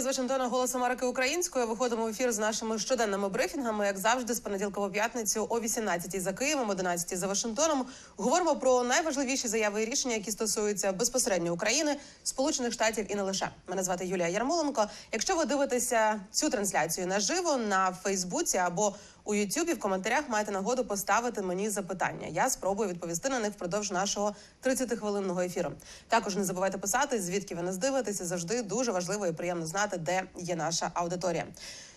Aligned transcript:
З 0.00 0.06
Вашингтона, 0.06 0.48
голос 0.48 0.74
Америки 0.74 1.06
українською. 1.06 1.66
Виходимо 1.66 2.04
в 2.04 2.08
ефір 2.08 2.32
з 2.32 2.38
нашими 2.38 2.78
щоденними 2.78 3.28
брифінгами, 3.28 3.86
як 3.86 3.98
завжди, 3.98 4.34
з 4.34 4.40
понеділка 4.40 4.80
по 4.80 4.90
п'ятницю 4.90 5.46
о 5.50 5.60
18 5.60 6.22
за 6.22 6.32
Києвом, 6.32 6.70
11 6.70 7.18
за 7.18 7.26
Вашингтоном. 7.26 7.86
Говоримо 8.16 8.56
про 8.56 8.82
найважливіші 8.82 9.48
заяви 9.48 9.82
і 9.82 9.84
рішення, 9.84 10.14
які 10.14 10.30
стосуються 10.30 10.92
безпосередньо 10.92 11.52
України, 11.52 11.96
Сполучених 12.24 12.72
Штатів 12.72 13.12
і 13.12 13.14
не 13.14 13.22
лише. 13.22 13.50
Мене 13.68 13.82
звати 13.82 14.06
Юлія 14.06 14.28
Ярмоленко. 14.28 14.86
Якщо 15.12 15.36
ви 15.36 15.44
дивитеся 15.44 16.20
цю 16.32 16.50
трансляцію 16.50 17.06
наживо 17.06 17.56
на 17.56 17.92
Фейсбуці 18.02 18.58
або 18.58 18.94
у 19.24 19.34
Ютубі, 19.34 19.72
в 19.72 19.78
коментарях 19.78 20.28
маєте 20.28 20.52
нагоду 20.52 20.84
поставити 20.84 21.42
мені 21.42 21.70
запитання. 21.70 22.26
Я 22.30 22.50
спробую 22.50 22.88
відповісти 22.88 23.28
на 23.28 23.38
них 23.38 23.52
впродовж 23.52 23.90
нашого 23.90 24.34
30-хвилинного 24.64 25.40
ефіру. 25.40 25.72
Також 26.08 26.36
не 26.36 26.44
забувайте 26.44 26.78
писати, 26.78 27.20
звідки 27.20 27.54
ви 27.54 27.62
нас 27.62 27.76
дивитеся. 27.76 28.26
Завжди 28.26 28.62
дуже 28.62 28.92
важливо 28.92 29.26
і 29.26 29.32
приємно 29.32 29.66
знати, 29.66 29.96
де 29.96 30.22
є 30.36 30.56
наша 30.56 30.90
аудиторія. 30.94 31.44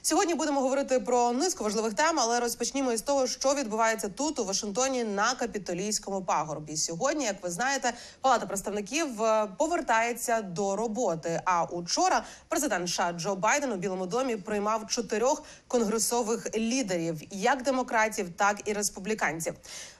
Сьогодні 0.05 0.33
будемо 0.33 0.61
говорити 0.61 0.99
про 0.99 1.31
низку 1.31 1.63
важливих 1.63 1.93
тем, 1.93 2.19
але 2.19 2.39
розпочнімо 2.39 2.91
із 2.91 3.01
того, 3.01 3.27
що 3.27 3.53
відбувається 3.53 4.09
тут 4.09 4.39
у 4.39 4.45
Вашингтоні 4.45 5.03
на 5.03 5.35
капітолійському 5.35 6.21
пагорбі. 6.21 6.77
Сьогодні, 6.77 7.25
як 7.25 7.43
ви 7.43 7.49
знаєте, 7.49 7.93
Палата 8.21 8.45
представників 8.45 9.23
е, 9.23 9.47
повертається 9.57 10.41
до 10.41 10.75
роботи. 10.75 11.41
А 11.45 11.63
учора 11.63 12.23
президент 12.47 12.89
США 12.89 13.13
Джо 13.13 13.35
Байден 13.35 13.71
у 13.71 13.75
Білому 13.75 14.05
домі 14.05 14.37
приймав 14.37 14.87
чотирьох 14.87 15.43
конгресових 15.67 16.57
лідерів, 16.57 17.21
як 17.31 17.63
демократів, 17.63 18.29
так 18.37 18.61
і 18.65 18.73
республіканців. 18.73 19.53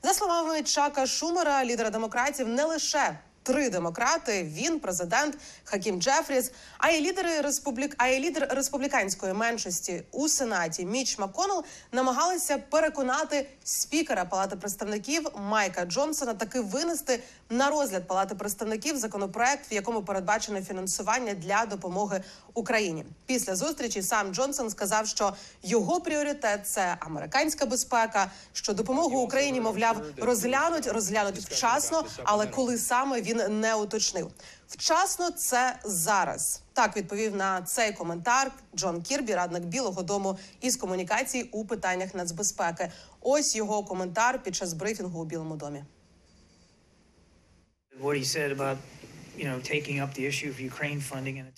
За 0.03 0.13
словами 0.13 0.63
Чака 0.63 1.05
Шумера, 1.05 1.65
лідера 1.65 1.89
демократів, 1.89 2.47
не 2.47 2.65
лише 2.65 3.19
Три 3.43 3.69
демократи, 3.69 4.43
він, 4.43 4.79
президент 4.79 5.37
Хакім 5.63 6.01
Джефріс, 6.01 6.51
а 6.77 6.89
й 6.89 7.01
лідери 7.01 7.41
республік, 7.41 7.95
а 7.97 8.07
й 8.07 8.19
лідер 8.19 8.47
республіканської 8.51 9.33
меншості 9.33 10.03
у 10.11 10.27
сенаті 10.27 10.85
Міч 10.85 11.19
Маконел 11.19 11.63
намагалися 11.91 12.57
переконати 12.57 13.49
спікера 13.63 14.25
Палати 14.25 14.55
представників 14.55 15.27
Майка 15.35 15.85
Джонсона 15.85 16.33
таки 16.33 16.59
винести 16.59 17.19
на 17.49 17.69
розгляд 17.69 18.07
Палати 18.07 18.35
представників 18.35 18.97
законопроект, 18.97 19.71
в 19.71 19.73
якому 19.73 20.01
передбачено 20.01 20.61
фінансування 20.61 21.33
для 21.33 21.65
допомоги 21.65 22.23
Україні. 22.53 23.05
Після 23.25 23.55
зустрічі 23.55 24.01
сам 24.01 24.33
Джонсон 24.33 24.69
сказав, 24.69 25.07
що 25.07 25.33
його 25.63 26.01
пріоритет 26.01 26.67
це 26.67 26.97
американська 26.99 27.65
безпека, 27.65 28.31
що 28.53 28.73
допомогу 28.73 29.19
Україні, 29.19 29.61
мовляв, 29.61 30.01
розглянуть, 30.17 30.87
розглянуть 30.87 31.37
вчасно, 31.37 32.05
але 32.23 32.47
коли 32.47 32.77
саме 32.77 33.21
він 33.21 33.59
не 33.59 33.75
уточнив. 33.75 34.31
Вчасно 34.67 35.31
це 35.31 35.79
зараз. 35.83 36.61
Так 36.73 36.97
відповів 36.97 37.35
на 37.35 37.61
цей 37.61 37.93
коментар 37.93 38.51
Джон 38.75 39.01
Кірбі, 39.01 39.35
радник 39.35 39.63
Білого 39.63 40.03
Дому 40.03 40.37
із 40.61 40.75
комунікацій 40.75 41.49
у 41.51 41.65
питаннях 41.65 42.15
нацбезпеки. 42.15 42.91
Ось 43.21 43.55
його 43.55 43.83
коментар 43.83 44.43
під 44.43 44.55
час 44.55 44.73
брифінгу 44.73 45.21
у 45.21 45.25
Білому 45.25 45.55
домі. 45.55 45.83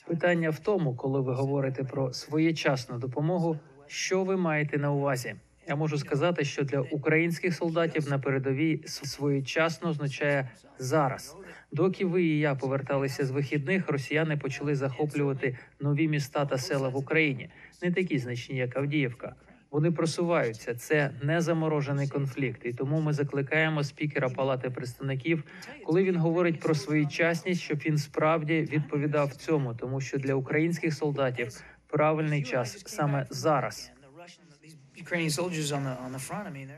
Питання 0.07 0.49
в 0.49 0.59
тому, 0.59 0.95
коли 0.95 1.21
ви 1.21 1.33
говорите 1.33 1.83
про 1.83 2.13
своєчасну 2.13 2.97
допомогу, 2.97 3.59
що 3.87 4.23
ви 4.23 4.37
маєте 4.37 4.77
на 4.77 4.91
увазі? 4.91 5.35
Я 5.67 5.75
можу 5.75 5.97
сказати, 5.97 6.45
що 6.45 6.63
для 6.63 6.79
українських 6.79 7.55
солдатів 7.55 8.09
на 8.09 8.19
передовій 8.19 8.81
своєчасно 8.85 9.89
означає 9.89 10.49
зараз. 10.79 11.35
Доки 11.71 12.05
ви 12.05 12.23
і 12.23 12.39
я 12.39 12.55
поверталися 12.55 13.25
з 13.25 13.31
вихідних, 13.31 13.89
росіяни 13.89 14.37
почали 14.37 14.75
захоплювати 14.75 15.57
нові 15.79 16.07
міста 16.07 16.45
та 16.45 16.57
села 16.57 16.89
в 16.89 16.97
Україні, 16.97 17.49
не 17.83 17.91
такі 17.91 18.19
значні, 18.19 18.57
як 18.57 18.77
Авдіївка. 18.77 19.35
Вони 19.75 19.91
просуваються. 19.91 20.75
Це 20.75 21.11
не 21.21 21.41
заморожений 21.41 22.07
конфлікт, 22.07 22.61
і 22.63 22.73
тому 22.73 23.01
ми 23.01 23.13
закликаємо 23.13 23.83
спікера 23.83 24.29
Палати 24.29 24.69
представників, 24.69 25.43
коли 25.85 26.03
він 26.03 26.15
говорить 26.15 26.59
про 26.59 26.75
своєчасність, 26.75 27.61
щоб 27.61 27.77
він 27.77 27.97
справді 27.97 28.61
відповідав 28.71 29.35
цьому, 29.35 29.73
тому 29.73 30.01
що 30.01 30.17
для 30.17 30.33
українських 30.33 30.93
солдатів 30.93 31.63
правильний 31.87 32.43
час 32.43 32.83
саме 32.85 33.25
зараз. 33.29 33.91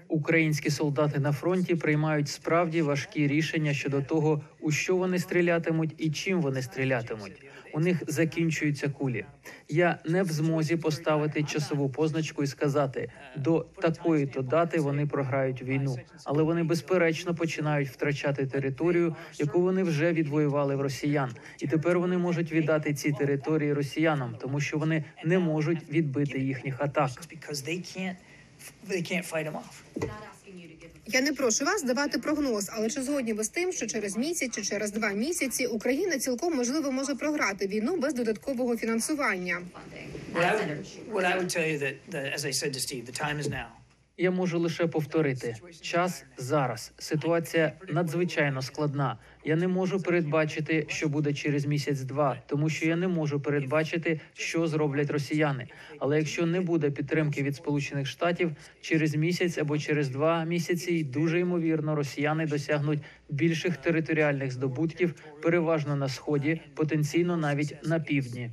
Українські 0.07 0.69
солдати 0.69 1.19
на 1.19 1.31
фронті 1.31 1.75
приймають 1.75 2.29
справді 2.29 2.81
важкі 2.81 3.27
рішення 3.27 3.73
щодо 3.73 4.01
того, 4.01 4.41
у 4.59 4.71
що 4.71 4.95
вони 4.95 5.19
стрілятимуть 5.19 5.95
і 5.97 6.11
чим 6.11 6.41
вони 6.41 6.61
стрілятимуть. 6.61 7.43
У 7.73 7.79
них 7.79 8.03
закінчуються 8.07 8.89
кулі. 8.89 9.25
Я 9.69 9.99
не 10.05 10.23
в 10.23 10.27
змозі 10.27 10.77
поставити 10.77 11.43
часову 11.43 11.89
позначку 11.89 12.43
і 12.43 12.47
сказати 12.47 13.11
до 13.35 13.65
такої 13.81 14.27
то 14.27 14.41
дати 14.41 14.79
вони 14.79 15.07
програють 15.07 15.61
війну, 15.61 15.97
але 16.23 16.43
вони 16.43 16.63
безперечно 16.63 17.35
починають 17.35 17.89
втрачати 17.89 18.45
територію, 18.45 19.15
яку 19.39 19.61
вони 19.61 19.83
вже 19.83 20.13
відвоювали 20.13 20.75
в 20.75 20.81
росіян, 20.81 21.31
і 21.59 21.67
тепер 21.67 21.99
вони 21.99 22.17
можуть 22.17 22.51
віддати 22.51 22.93
ці 22.93 23.11
території 23.11 23.73
росіянам, 23.73 24.35
тому 24.41 24.59
що 24.59 24.77
вони 24.77 25.03
не 25.25 25.39
можуть 25.39 25.89
відбити 25.89 26.39
їхніх 26.39 26.81
атак. 26.81 27.09
They 28.89 29.01
can't 29.01 29.25
fight 29.31 29.45
them 29.45 29.55
off. 29.55 30.07
Я 31.09 31.21
не 31.21 31.33
прошу 31.33 31.65
вас 31.65 31.83
давати 31.83 32.19
прогноз, 32.19 32.69
але 32.73 32.89
чи 32.89 33.01
згодні 33.01 33.33
ви 33.33 33.43
з 33.43 33.49
тим, 33.49 33.71
що 33.73 33.87
через 33.87 34.17
місяць 34.17 34.55
чи 34.55 34.63
через 34.63 34.91
два 34.91 35.09
місяці 35.09 35.65
Україна 35.65 36.19
цілком 36.19 36.55
можливо 36.55 36.91
може 36.91 37.15
програти 37.15 37.67
війну 37.67 37.97
без 37.97 38.13
додаткового 38.13 38.77
фінансування? 38.77 39.61
What 40.33 40.43
I 40.43 40.55
would, 40.55 40.85
what 41.13 41.25
I 41.25 41.37
would 41.39 41.49
tell 41.57 41.67
you 41.71 41.79
that, 41.79 41.95
that 42.09 42.33
as 42.37 42.45
I 42.45 42.51
said 42.51 42.71
to 42.73 42.79
Steve, 42.79 43.05
the 43.05 43.17
time 43.23 43.39
is 43.39 43.49
now. 43.49 43.67
Я 44.17 44.31
можу 44.31 44.59
лише 44.59 44.87
повторити 44.87 45.55
час 45.81 46.23
зараз. 46.37 46.91
Ситуація 46.97 47.73
надзвичайно 47.87 48.61
складна. 48.61 49.17
Я 49.47 49.55
не 49.55 49.67
можу 49.67 50.01
передбачити, 50.01 50.85
що 50.89 51.09
буде 51.09 51.33
через 51.33 51.65
місяць-два, 51.65 52.41
тому 52.47 52.69
що 52.69 52.87
я 52.87 52.95
не 52.95 53.07
можу 53.07 53.39
передбачити, 53.39 54.19
що 54.33 54.67
зроблять 54.67 55.11
росіяни. 55.11 55.67
Але 55.99 56.17
якщо 56.17 56.45
не 56.45 56.61
буде 56.61 56.91
підтримки 56.91 57.43
від 57.43 57.55
Сполучених 57.55 58.07
Штатів 58.07 58.51
через 58.81 59.15
місяць 59.15 59.57
або 59.57 59.77
через 59.77 60.09
два 60.09 60.43
місяці, 60.43 61.03
дуже 61.03 61.39
ймовірно, 61.39 61.95
росіяни 61.95 62.45
досягнуть 62.45 62.99
більших 63.29 63.77
територіальних 63.77 64.51
здобутків, 64.51 65.15
переважно 65.41 65.95
на 65.95 66.09
сході, 66.09 66.61
потенційно 66.75 67.37
навіть 67.37 67.75
на 67.83 67.99
півдні. 67.99 68.51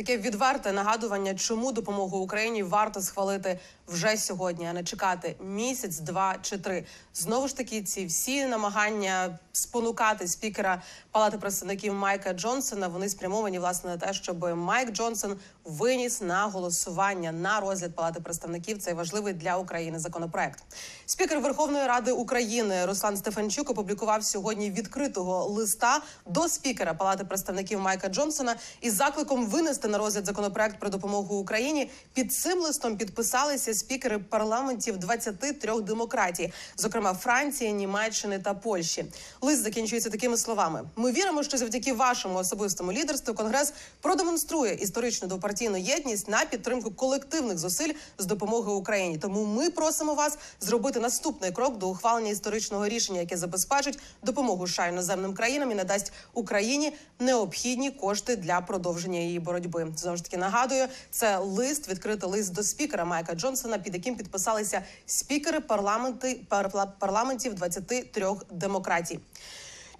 Таке 0.00 0.18
відверте 0.18 0.72
нагадування, 0.72 1.34
чому 1.34 1.72
допомогу 1.72 2.18
Україні 2.18 2.62
варто 2.62 3.00
схвалити 3.00 3.58
вже 3.88 4.16
сьогодні, 4.16 4.66
а 4.66 4.72
не 4.72 4.84
чекати 4.84 5.36
місяць, 5.40 5.98
два 5.98 6.36
чи 6.42 6.58
три. 6.58 6.84
Знову 7.14 7.48
ж 7.48 7.56
таки, 7.56 7.82
ці 7.82 8.06
всі 8.06 8.46
намагання 8.46 9.38
спонукати 9.52 10.28
спікера 10.28 10.82
Палати 11.10 11.38
представників 11.38 11.94
Майка 11.94 12.32
Джонсона 12.32 12.88
вони 12.88 13.08
спрямовані 13.08 13.58
власне 13.58 13.90
на 13.90 13.96
те, 13.96 14.12
щоб 14.12 14.56
Майк 14.56 14.90
Джонсон 14.92 15.36
виніс 15.64 16.20
на 16.20 16.46
голосування 16.46 17.32
на 17.32 17.60
розгляд 17.60 17.94
Палати 17.94 18.20
представників 18.20 18.78
цей 18.78 18.94
важливий 18.94 19.32
для 19.32 19.56
України 19.56 19.98
законопроект. 19.98 20.62
Спікер 21.06 21.40
Верховної 21.40 21.86
Ради 21.86 22.12
України 22.12 22.86
Руслан 22.86 23.16
Стефанчук 23.16 23.70
опублікував 23.70 24.24
сьогодні 24.24 24.70
відкритого 24.70 25.44
листа 25.44 26.00
до 26.26 26.48
спікера 26.48 26.94
Палати 26.94 27.24
представників 27.24 27.80
Майка 27.80 28.08
Джонсона 28.08 28.56
із 28.80 28.94
закликом 28.94 29.46
винести 29.46 29.88
на 29.88 29.98
розгляд 29.98 30.26
законопроект 30.26 30.80
про 30.80 30.88
допомогу 30.88 31.36
Україні. 31.36 31.90
Під 32.14 32.32
цим 32.32 32.58
листом 32.58 32.96
підписалися 32.96 33.74
спікери 33.74 34.18
парламентів 34.18 34.96
23 34.96 35.80
демократій, 35.80 36.52
зокрема 36.76 37.14
Франції, 37.14 37.72
Німеччини 37.72 38.38
та 38.38 38.54
Польщі. 38.54 39.04
Лист 39.50 39.62
закінчується 39.62 40.10
такими 40.10 40.36
словами: 40.36 40.82
ми 40.96 41.12
віримо, 41.12 41.42
що 41.42 41.56
завдяки 41.58 41.92
вашому 41.92 42.38
особистому 42.38 42.92
лідерству 42.92 43.34
Конгрес 43.34 43.72
продемонструє 44.00 44.74
історичну 44.74 45.28
двопартійну 45.28 45.76
єдність 45.76 46.28
на 46.28 46.44
підтримку 46.44 46.90
колективних 46.90 47.58
зусиль 47.58 47.92
з 48.18 48.26
допомоги 48.26 48.72
Україні. 48.72 49.18
Тому 49.18 49.44
ми 49.44 49.70
просимо 49.70 50.14
вас 50.14 50.38
зробити 50.60 51.00
наступний 51.00 51.52
крок 51.52 51.78
до 51.78 51.88
ухвалення 51.88 52.30
історичного 52.30 52.88
рішення, 52.88 53.20
яке 53.20 53.36
забезпечить 53.36 53.98
допомогу 54.22 54.66
США 54.66 54.86
іноземним 54.86 55.34
країнам 55.34 55.70
і 55.70 55.74
надасть 55.74 56.12
Україні 56.34 56.92
необхідні 57.18 57.90
кошти 57.90 58.36
для 58.36 58.60
продовження 58.60 59.18
її 59.18 59.40
боротьби. 59.40 59.92
Знову 59.96 60.16
ж 60.16 60.24
таки 60.24 60.36
нагадую, 60.36 60.86
це 61.10 61.38
лист, 61.38 61.88
відкритий 61.88 62.30
лист 62.30 62.52
до 62.52 62.62
спікера 62.62 63.04
Майка 63.04 63.34
Джонсона, 63.34 63.78
під 63.78 63.94
яким 63.94 64.16
підписалися 64.16 64.82
спікери 65.06 65.60
парламенти 65.60 66.40
пар- 66.48 66.86
парламентів 66.98 67.54
23 67.54 68.26
демократій. 68.50 69.18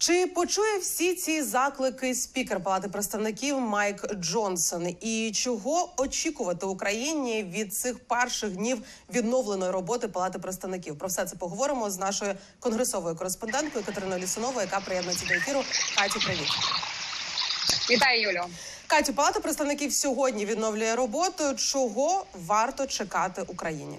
Чи 0.00 0.26
почує 0.26 0.78
всі 0.78 1.14
ці 1.14 1.42
заклики 1.42 2.14
спікер 2.14 2.62
Палати 2.62 2.88
представників 2.88 3.60
Майк 3.60 4.14
Джонсон? 4.14 4.96
І 5.00 5.32
чого 5.34 5.92
очікувати 5.96 6.66
Україні 6.66 7.42
від 7.42 7.74
цих 7.74 7.98
перших 7.98 8.50
днів 8.50 8.82
відновленої 9.14 9.70
роботи 9.70 10.08
Палати 10.08 10.38
представників? 10.38 10.98
Про 10.98 11.08
все 11.08 11.24
це 11.24 11.36
поговоримо 11.36 11.90
з 11.90 11.98
нашою 11.98 12.34
конгресовою 12.60 13.16
кореспонденткою 13.16 13.84
Катериною 13.84 14.22
Лісуновою, 14.22 14.60
яка 14.60 14.80
приєднується 14.80 15.26
до 15.26 15.34
ефіру. 15.34 15.62
Каті, 15.96 16.26
привіт. 16.26 16.48
Вітаю, 17.90 18.22
Юлю. 18.22 18.44
Катю, 18.86 19.12
Палата 19.12 19.40
представників 19.40 19.92
сьогодні 19.92 20.46
відновлює 20.46 20.94
роботу. 20.94 21.54
Чого 21.56 22.26
варто 22.34 22.86
чекати 22.86 23.42
Україні? 23.46 23.98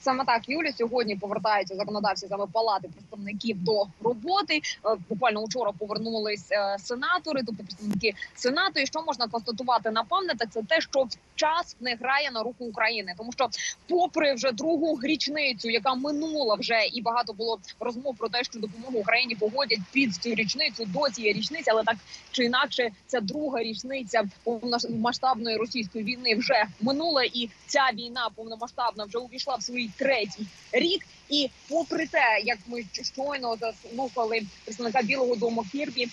Саме 0.00 0.24
так 0.24 0.48
юлі 0.48 0.72
сьогодні 0.78 1.16
повертаються 1.16 1.74
законодавці 1.76 2.26
саме 2.28 2.46
палати 2.52 2.88
представників 2.88 3.64
до 3.64 3.86
роботи. 4.00 4.60
Е, 4.86 4.96
буквально 5.08 5.40
учора 5.40 5.72
повернулись 5.78 6.52
е, 6.52 6.76
сенатори, 6.78 7.42
тобто 7.46 7.64
представники 7.64 8.14
сенату. 8.34 8.80
І 8.80 8.86
що 8.86 9.02
можна 9.02 9.28
констатувати 9.28 9.90
напевне, 9.90 10.34
так 10.38 10.50
це 10.52 10.62
те, 10.62 10.80
що 10.80 11.06
час 11.34 11.76
не 11.80 11.94
грає 11.94 12.30
на 12.30 12.42
руку 12.42 12.64
України, 12.64 13.14
тому 13.18 13.32
що, 13.32 13.48
попри 13.88 14.34
вже 14.34 14.52
другу 14.52 14.98
річницю, 15.02 15.70
яка 15.70 15.94
минула 15.94 16.54
вже, 16.54 16.80
і 16.92 17.02
багато 17.02 17.32
було 17.32 17.58
розмов 17.80 18.16
про 18.16 18.28
те, 18.28 18.44
що 18.44 18.58
допомогу 18.58 18.98
Україні 18.98 19.34
погодять 19.34 19.78
під 19.92 20.14
цю 20.14 20.34
річницю 20.34 20.84
до 20.84 21.10
цієї 21.10 21.34
річниці, 21.34 21.70
але 21.70 21.82
так 21.84 21.96
чи 22.30 22.44
інакше, 22.44 22.90
ця 23.06 23.20
друга 23.20 23.62
річниця 23.62 24.22
повномасштабної 24.44 25.56
російської 25.56 26.04
війни 26.04 26.34
вже 26.34 26.64
минула, 26.80 27.24
і 27.24 27.50
ця 27.66 27.90
війна 27.94 28.28
повномасштабна 28.34 29.04
вже 29.04 29.18
увійшла 29.18 29.54
в 29.54 29.62
свої. 29.62 29.87
Третій 29.96 30.46
рік, 30.72 31.04
і 31.28 31.50
попри 31.68 32.06
те, 32.06 32.40
як 32.44 32.58
ми 32.66 32.84
щойно 33.14 33.56
заслухали 33.56 34.40
представника 34.64 35.02
Білого 35.02 35.36
Дому 35.36 35.64
Кірбі 35.72 36.04
е, 36.04 36.08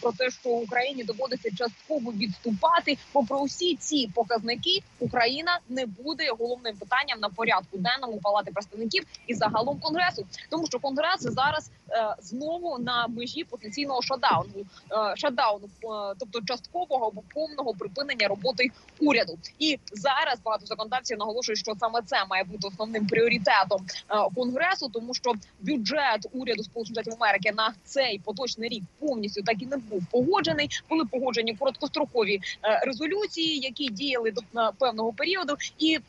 про 0.00 0.12
те, 0.12 0.30
що 0.30 0.48
Україні 0.48 1.04
доводиться 1.04 1.50
частково 1.56 2.12
відступати, 2.12 2.98
попри 3.12 3.36
усі 3.36 3.76
ці 3.76 4.10
показники, 4.14 4.82
Україна 4.98 5.58
не 5.68 5.86
буде 5.86 6.30
головним 6.38 6.76
питанням 6.76 7.20
на 7.20 7.28
порядку 7.28 7.78
денному 7.78 8.20
палати 8.22 8.52
представників 8.52 9.04
і 9.26 9.34
загалом 9.34 9.80
конгресу, 9.80 10.26
тому 10.50 10.66
що 10.66 10.78
конгрес 10.78 11.20
зараз 11.20 11.70
е, 11.90 12.14
знову 12.20 12.78
на 12.78 13.06
межі 13.06 13.44
потенційного 13.44 14.02
шатдауну, 14.02 14.50
е, 14.58 15.16
шатдауну, 15.16 15.66
е, 15.66 16.14
тобто 16.18 16.40
часткового 16.44 17.06
або 17.06 17.22
повного 17.34 17.74
припинення 17.74 18.28
роботи 18.28 18.70
уряду. 19.00 19.38
І 19.58 19.78
зараз 19.92 20.40
багато 20.44 20.66
законодавців 20.66 21.18
наголошують, 21.18 21.58
що 21.58 21.74
саме 21.80 22.02
це 22.02 22.24
має 22.30 22.44
бути 22.44 22.68
основним 22.68 23.06
пріоритетом 23.06 23.86
е, 24.10 24.14
конгресу, 24.60 24.88
тому 24.88 25.14
що 25.14 25.32
бюджет 25.60 26.26
уряду 26.32 26.62
Сполучених 26.62 27.02
Штатів 27.02 27.22
Америки 27.22 27.52
на 27.56 27.74
цей 27.84 28.18
поточний 28.18 28.68
рік 28.68 28.82
повністю 28.98 29.42
так 29.42 29.62
і 29.62 29.66
не 29.66 29.76
був 29.76 30.06
погоджений. 30.10 30.68
Були 30.88 31.04
погоджені 31.04 31.56
короткострокові 31.56 32.40
е, 32.64 32.80
резолюції, 32.86 33.58
які 33.58 33.88
діяли 33.88 34.30
до 34.30 34.60
е, 34.60 34.70
певного 34.78 35.12
періоду. 35.12 35.56
І 35.78 35.94
е, 35.96 36.00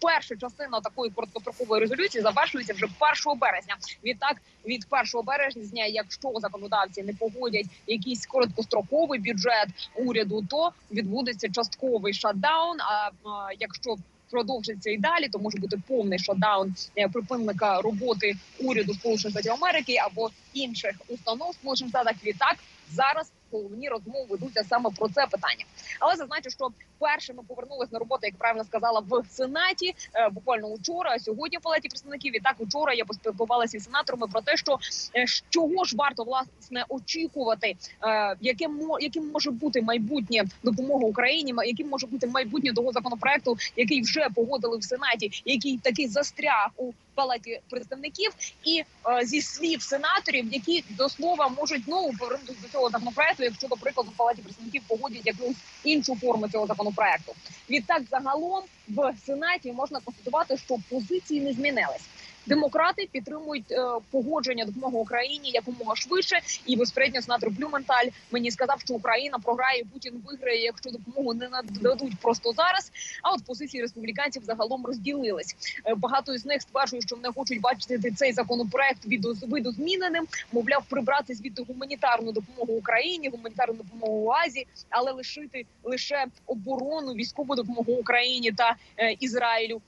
перша 0.00 0.36
частина 0.36 0.80
такої 0.80 1.10
короткострокової 1.10 1.80
резолюції 1.80 2.22
завершується 2.22 2.74
вже 2.74 2.86
1 3.26 3.38
березня. 3.38 3.76
Відтак 4.04 4.36
від 4.66 4.86
1 4.90 5.24
березня, 5.24 5.84
якщо 5.84 6.32
законодавці 6.36 7.02
не 7.02 7.12
погодять 7.12 7.66
якийсь 7.86 8.26
короткостроковий 8.26 9.18
бюджет 9.18 9.68
уряду, 9.96 10.44
то 10.50 10.72
відбудеться 10.90 11.48
частковий 11.48 12.14
шатдаун. 12.14 12.80
А, 12.80 13.10
а 13.28 13.48
якщо 13.60 13.96
продовжиться 14.30 14.90
і 14.90 14.98
далі, 14.98 15.28
то 15.28 15.38
може 15.38 15.58
бути 15.58 15.76
повний 15.88 16.18
шатдаун 16.18 16.74
е, 16.98 17.08
припинника 17.08 17.80
роботи 17.80 18.34
уряду 18.58 18.94
Сполучених 18.94 19.32
Штатів 19.32 19.52
Америки 19.52 19.96
або 19.96 20.30
інших 20.54 20.92
установ 21.08 21.54
Сполучених 21.54 21.90
Штатах. 21.90 22.14
Відтак 22.24 22.56
зараз 22.90 23.32
головні 23.52 23.88
розмови 23.88 24.26
ведуться 24.28 24.64
саме 24.64 24.90
про 24.90 25.08
це 25.08 25.26
питання. 25.26 25.64
Але 26.00 26.16
зазначу, 26.16 26.50
що 26.50 26.68
першими 26.98 27.42
повернулись 27.48 27.92
на 27.92 27.98
роботу, 27.98 28.20
як 28.22 28.36
правильно 28.36 28.64
сказала, 28.64 29.00
в 29.00 29.24
сенаті 29.30 29.94
е, 30.14 30.28
буквально 30.28 30.66
учора. 30.66 31.18
Сьогодні 31.18 31.58
в 31.58 31.60
палаті 31.60 31.88
представників. 31.88 32.36
І 32.36 32.40
так 32.40 32.54
учора 32.58 32.94
я 32.94 33.04
поспілкувалася 33.04 33.76
із 33.76 33.84
сенаторами 33.84 34.26
про 34.26 34.40
те, 34.40 34.56
що 34.56 34.78
е, 35.16 35.24
чого 35.50 35.84
ж 35.84 35.96
варто 35.96 36.24
власне 36.24 36.84
очікувати, 36.88 37.76
е, 38.02 38.36
яким 38.40 38.80
яким 39.00 39.30
може 39.30 39.50
бути 39.50 39.82
майбутнє 39.82 40.44
допомога 40.62 41.06
Україні, 41.06 41.54
яким 41.66 41.88
може 41.88 42.06
бути 42.06 42.26
майбутнє 42.26 42.72
того 42.72 42.92
законопроекту, 42.92 43.56
який 43.76 44.02
вже 44.02 44.28
погодили 44.34 44.78
в 44.78 44.84
сенаті, 44.84 45.42
який 45.44 45.78
такий 45.78 46.08
застряг 46.08 46.70
у 46.76 46.92
палаті 47.20 47.60
представників, 47.70 48.30
і 48.64 48.80
е, 48.80 49.26
зі 49.26 49.40
слів 49.42 49.82
сенаторів, 49.82 50.52
які 50.52 50.84
до 50.88 51.08
слова 51.08 51.48
можуть 51.48 51.84
знову 51.84 52.12
повернутися 52.18 52.60
до 52.60 52.68
цього 52.68 52.90
законопроекту, 52.90 53.42
якщо 53.42 53.68
до 53.68 53.76
прикладу 53.76 54.10
в 54.10 54.16
палаті 54.16 54.42
представників 54.42 54.82
погодять 54.88 55.26
якусь 55.26 55.56
іншу 55.82 56.16
форму 56.16 56.48
цього 56.48 56.66
законопроекту. 56.66 57.34
Відтак, 57.70 58.02
загалом 58.10 58.64
в 58.88 59.14
сенаті 59.26 59.72
можна 59.72 60.00
констатувати, 60.00 60.56
що 60.56 60.76
позиції 60.90 61.40
не 61.40 61.52
змінились. 61.52 62.08
Демократи 62.50 63.08
підтримують 63.12 63.72
е, 63.72 63.84
погодження 64.10 64.64
допомоги 64.64 64.96
Україні 64.96 65.50
якомога 65.50 65.96
швидше. 65.96 66.40
І 66.66 66.76
безпосередньо 66.76 67.22
сенатор 67.22 67.50
Блюменталь 67.50 68.06
мені 68.30 68.50
сказав, 68.50 68.80
що 68.80 68.94
Україна 68.94 69.38
програє, 69.38 69.84
Путін 69.92 70.22
виграє, 70.26 70.62
якщо 70.62 70.90
допомогу 70.90 71.34
не 71.34 71.48
нададуть 71.48 72.18
просто 72.22 72.52
зараз. 72.52 72.92
А 73.22 73.30
от 73.34 73.44
позиції 73.44 73.82
республіканців 73.82 74.44
загалом 74.44 74.86
розділились. 74.86 75.56
Е, 75.86 75.94
Багато 75.94 76.34
із 76.34 76.46
них 76.46 76.62
стверджують, 76.62 77.06
що 77.06 77.16
вони 77.16 77.28
хочуть 77.28 77.60
бачити 77.60 78.10
цей 78.10 78.32
законопроект 78.32 79.00
видозміненим, 79.48 80.26
мовляв, 80.52 80.84
прибрати 80.88 81.34
звідти 81.34 81.62
гуманітарну 81.62 82.32
допомогу 82.32 82.72
Україні, 82.72 83.28
гуманітарну 83.28 83.74
допомогу 83.74 84.30
Азії, 84.46 84.66
але 84.88 85.12
лишити 85.12 85.66
лише 85.82 86.26
оборону, 86.46 87.12
військову 87.12 87.54
допомогу 87.54 87.92
Україні 87.92 88.52
та 88.52 88.76
е, 88.96 89.16
Ізраїлю. 89.20 89.80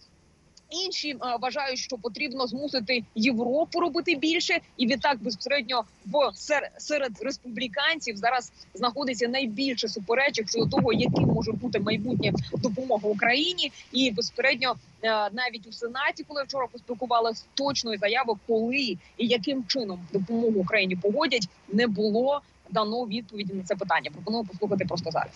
Інші 0.73 1.11
е, 1.11 1.17
вважають, 1.41 1.79
що 1.79 1.97
потрібно 1.99 2.47
змусити 2.47 3.05
Європу 3.15 3.81
робити 3.81 4.15
більше, 4.15 4.59
і 4.77 4.87
відтак 4.87 5.23
безпосередньо 5.23 5.85
в 6.07 6.31
сер- 6.35 6.71
серед 6.79 7.13
республіканців 7.23 8.17
зараз 8.17 8.53
знаходиться 8.75 9.29
найбільше 9.29 9.89
суперечок 9.89 10.49
щодо 10.49 10.67
того, 10.67 10.93
яким 10.93 11.25
може 11.25 11.53
бути 11.53 11.81
майбутнє 11.81 12.33
допомога 12.53 13.09
Україні, 13.09 13.73
і 13.93 14.11
безпосередньо 14.11 14.75
е, 15.03 15.09
навіть 15.33 15.67
у 15.67 15.73
сенаті, 15.73 16.25
коли 16.29 16.43
вчора 16.43 16.67
поспілкувалися 16.73 17.45
точної 17.55 17.99
заяви, 17.99 18.35
коли 18.47 18.77
і 19.17 19.27
яким 19.27 19.65
чином 19.67 20.01
допомогу 20.13 20.61
Україні 20.61 20.97
погодять, 20.97 21.49
не 21.73 21.87
було 21.87 22.41
дано 22.71 23.05
відповіді 23.07 23.55
на 23.55 23.63
це 23.63 23.75
питання. 23.77 24.11
Пропоную 24.11 24.45
послухати 24.45 24.85
просто 24.85 25.11
зараз. 25.11 25.33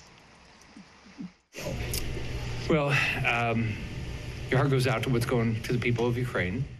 Well, 2.68 2.90
um, 3.24 3.72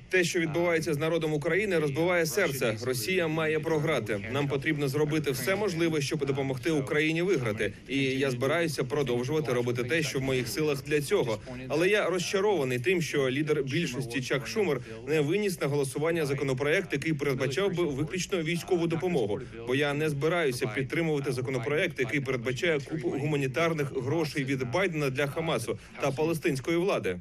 Те, 0.09 0.25
що 0.25 0.41
відбувається 0.41 0.95
з 0.95 0.99
народом 0.99 1.33
України, 1.33 1.79
розбиває 1.79 2.27
серце. 2.27 2.77
Росія 2.83 3.29
має 3.29 3.61
програти. 3.61 4.21
Нам 4.33 4.49
потрібно 4.49 4.89
зробити 4.89 5.31
все 5.31 5.57
можливе, 5.57 6.01
щоб 6.01 6.27
допомогти 6.27 6.71
Україні 6.71 7.23
виграти. 7.23 7.73
І 7.89 8.03
я 8.03 8.31
збираюся 8.31 8.85
продовжувати 8.85 9.53
робити 9.53 9.85
те, 9.85 10.03
що 10.03 10.19
в 10.19 10.23
моїх 10.23 10.49
силах 10.49 10.85
для 10.85 11.01
цього. 11.01 11.39
Але 11.69 11.89
я 11.89 12.11
розчарований 12.11 12.79
тим, 12.79 13.03
що 13.03 13.31
лідер 13.31 13.63
більшості 13.63 14.23
Чак 14.23 14.47
Шумер 14.47 14.81
не 15.09 15.21
виніс 15.21 15.61
на 15.61 15.67
голосування 15.67 16.27
законопроект, 16.27 16.93
який 16.93 17.13
передбачав 17.13 17.75
би 17.75 17.85
виключно 17.85 18.43
військову 18.43 18.87
допомогу. 18.87 19.41
Бо 19.67 19.75
я 19.75 19.95
не 19.95 20.11
збираюся 20.11 20.67
підтримувати 20.67 21.33
законопроект, 21.33 22.01
який 22.01 22.21
передбачає 22.21 22.81
купу 22.81 23.09
гуманітарних 23.09 23.93
грошей 24.03 24.45
від 24.45 24.71
Байдена 24.71 25.11
для 25.11 25.27
Хамасу 25.27 25.79
та 26.01 26.11
палестинської 26.11 26.77
влади. 26.77 27.21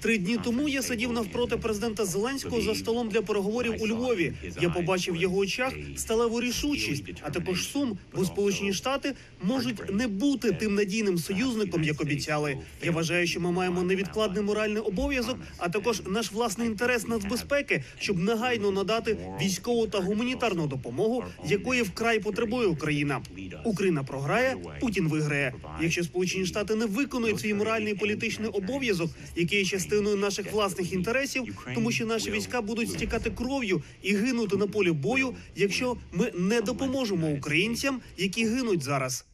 Три 0.00 0.18
дні 0.18 0.38
тому 0.44 0.68
я 0.68 0.82
сидів 0.82 1.12
навпроти 1.12 1.56
президента 1.56 2.04
Зеленського 2.04 2.60
за 2.62 2.74
столом 2.74 3.08
для 3.08 3.22
переговорів 3.22 3.74
у 3.82 3.86
Львові. 3.88 4.32
Я 4.60 4.70
побачив 4.70 5.14
в 5.14 5.16
його 5.16 5.36
очах 5.36 5.72
сталеву 5.96 6.40
рішучість, 6.40 7.04
а 7.22 7.30
також 7.30 7.68
сум, 7.68 7.98
бо 8.16 8.24
Сполучені 8.24 8.72
Штати 8.72 9.14
можуть 9.42 9.94
не 9.94 10.06
бути 10.06 10.52
тим 10.52 10.74
надійним 10.74 11.18
союзником, 11.18 11.84
як 11.84 12.00
обіцяли. 12.00 12.58
Я 12.84 12.90
вважаю, 12.90 13.26
що 13.26 13.40
ми 13.40 13.52
маємо 13.52 13.82
невідкладний 13.82 14.42
моральний 14.44 14.82
обов'язок, 14.82 15.38
а 15.58 15.68
також 15.68 16.02
наш 16.06 16.32
власний 16.32 16.66
інтерес 16.68 17.08
нацбезпеки, 17.08 17.84
щоб 17.98 18.18
негайно 18.18 18.70
надати 18.70 19.16
військову 19.40 19.86
та 19.86 19.98
гуманітарну 20.00 20.66
допомогу, 20.66 21.24
якої 21.46 21.82
вкрай 21.82 22.20
потребує 22.20 22.66
Україна. 22.66 23.20
Україна 23.64 24.02
програє, 24.02 24.56
Путін 24.80 25.08
виграє. 25.08 25.54
Якщо 25.82 26.04
Сполучені 26.04 26.46
Штати 26.46 26.61
не 26.70 26.86
виконують 26.86 27.40
свій 27.40 27.54
моральний 27.54 27.92
і 27.92 27.96
політичний 27.96 28.48
обов'язок, 28.48 29.10
який 29.36 29.58
є 29.58 29.64
частиною 29.64 30.16
наших 30.16 30.52
власних 30.52 30.92
інтересів, 30.92 31.44
тому 31.74 31.92
що 31.92 32.06
наші 32.06 32.30
війська 32.30 32.62
будуть 32.62 32.90
стікати 32.90 33.30
кров'ю 33.30 33.82
і 34.02 34.14
гинути 34.14 34.56
на 34.56 34.66
полі 34.66 34.90
бою, 34.92 35.34
якщо 35.56 35.96
ми 36.12 36.32
не 36.34 36.60
допоможемо 36.60 37.30
українцям, 37.30 38.00
які 38.16 38.46
гинуть 38.46 38.82
зараз. 38.82 39.24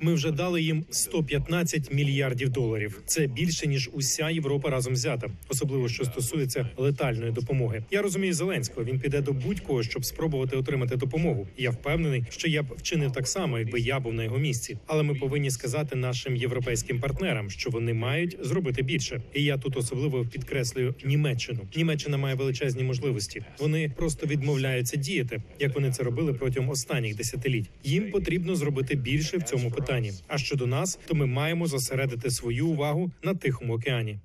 Ми 0.00 0.14
вже 0.14 0.30
дали 0.30 0.62
їм 0.62 0.84
115 0.90 1.92
мільярдів 1.92 2.48
доларів. 2.48 3.02
Це 3.06 3.26
більше 3.26 3.66
ніж 3.66 3.90
уся 3.92 4.30
Європа 4.30 4.70
разом 4.70 4.92
взята, 4.92 5.30
особливо 5.48 5.88
що 5.88 6.04
стосується 6.04 6.68
летальної 6.76 7.32
допомоги. 7.32 7.82
Я 7.90 8.02
розумію 8.02 8.34
Зеленського. 8.34 8.86
Він 8.86 9.00
піде 9.00 9.20
до 9.20 9.32
будь-кого, 9.32 9.82
щоб 9.82 10.04
спробувати 10.04 10.56
отримати 10.56 10.96
допомогу. 10.96 11.48
Я 11.56 11.70
впевнений, 11.70 12.24
що 12.30 12.48
я 12.48 12.62
б 12.62 12.66
вчинив 12.76 13.12
так 13.12 13.28
само, 13.28 13.58
якби 13.58 13.80
я 13.80 14.00
був 14.00 14.14
на 14.14 14.24
його 14.24 14.38
місці. 14.38 14.78
Але 14.86 15.02
ми 15.02 15.14
повинні 15.14 15.50
сказати 15.50 15.96
нашим 15.96 16.36
європейським 16.36 17.00
партнерам, 17.00 17.50
що 17.50 17.70
вони 17.70 17.94
мають 17.94 18.36
зробити 18.42 18.82
більше. 18.82 19.22
І 19.34 19.44
я 19.44 19.58
тут 19.58 19.76
особливо 19.76 20.24
підкреслюю 20.24 20.94
Німеччину. 21.04 21.60
Німеччина 21.76 22.16
має 22.16 22.34
величезні 22.34 22.82
можливості. 22.82 23.42
Вони 23.58 23.92
просто 23.96 24.26
відмовляються 24.26 24.96
діяти, 24.96 25.42
як 25.58 25.74
вони 25.74 25.90
це 25.90 26.02
робили 26.02 26.32
протягом 26.34 26.70
останніх 26.70 27.16
десятиліть. 27.16 27.70
Їм 27.84 28.10
потрібно 28.10 28.54
зробити 28.56 28.87
більше 28.94 29.38
в 29.38 29.42
цьому 29.42 29.70
питанні. 29.70 30.12
А 30.28 30.38
щодо 30.38 30.66
нас, 30.66 30.98
то 31.06 31.14
ми 31.14 31.26
маємо 31.26 31.66
зосередити 31.66 32.30
свою 32.30 32.66
увагу 32.68 33.10
на 33.22 33.34
Тихому 33.34 33.74
океані. 33.74 34.18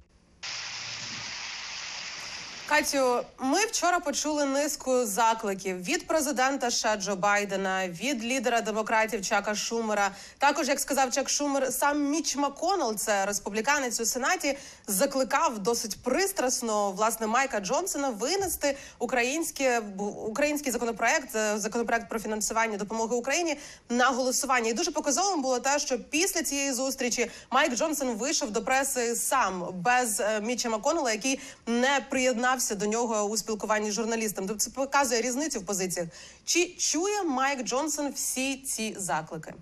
Катю, 2.74 3.26
ми 3.40 3.66
вчора 3.66 4.00
почули 4.00 4.46
низку 4.46 5.06
закликів 5.06 5.84
від 5.84 6.08
президента 6.08 6.72
США 6.72 6.96
Джо 6.96 7.16
Байдена, 7.16 7.88
від 7.88 8.24
лідера 8.24 8.62
демократів 8.62 9.22
Чака 9.22 9.56
Шумера. 9.56 10.12
Також, 10.38 10.68
як 10.68 10.80
сказав 10.80 11.12
Чак 11.12 11.30
Шумер, 11.30 11.74
сам 11.74 12.10
Міч 12.10 12.36
Маконел, 12.36 12.96
це 12.96 13.26
республіканець 13.26 14.00
у 14.00 14.06
сенаті, 14.06 14.58
закликав 14.88 15.60
досить 15.60 15.98
пристрасно 16.04 16.92
власне 16.92 17.28
Майка 17.28 17.60
Джонсона 17.60 18.10
винести 18.10 18.78
українське 19.00 19.82
український 20.28 20.72
законопроект, 20.72 21.36
е, 21.36 21.58
законопроект 21.58 22.10
про 22.10 22.20
фінансування 22.20 22.78
допомоги 22.78 23.16
Україні 23.16 23.58
на 23.90 24.06
голосування. 24.06 24.70
І 24.70 24.74
дуже 24.74 24.92
показовим 24.92 25.42
було 25.42 25.60
те, 25.60 25.80
що 25.80 26.00
після 26.00 26.44
цієї 26.44 26.74
зустрічі 26.74 27.32
Майк 27.52 27.76
Джонсон 27.76 28.08
вийшов 28.08 28.52
до 28.52 28.64
преси 28.64 29.16
сам 29.16 29.68
без 29.74 30.20
е, 30.20 30.42
Міча 30.42 30.70
Маконела, 30.70 31.12
який 31.12 31.40
не 31.68 32.06
приєднався 32.10 32.63
до 32.72 32.86
нього 32.86 33.24
у 33.24 33.38
спілкуванні 33.38 33.92
з 33.92 33.94
журналістом. 33.94 34.48
Тобто 34.48 34.64
це 34.64 34.72
показує 34.72 35.22
різницю 35.22 35.60
в 35.60 35.66
позиціях. 35.66 36.10
Чи 36.46 36.66
чує 36.78 37.24
Майк 37.24 37.64
Джонсон 37.64 38.12
всі 38.12 38.58
ці 38.58 38.96
заклики? 38.98 39.54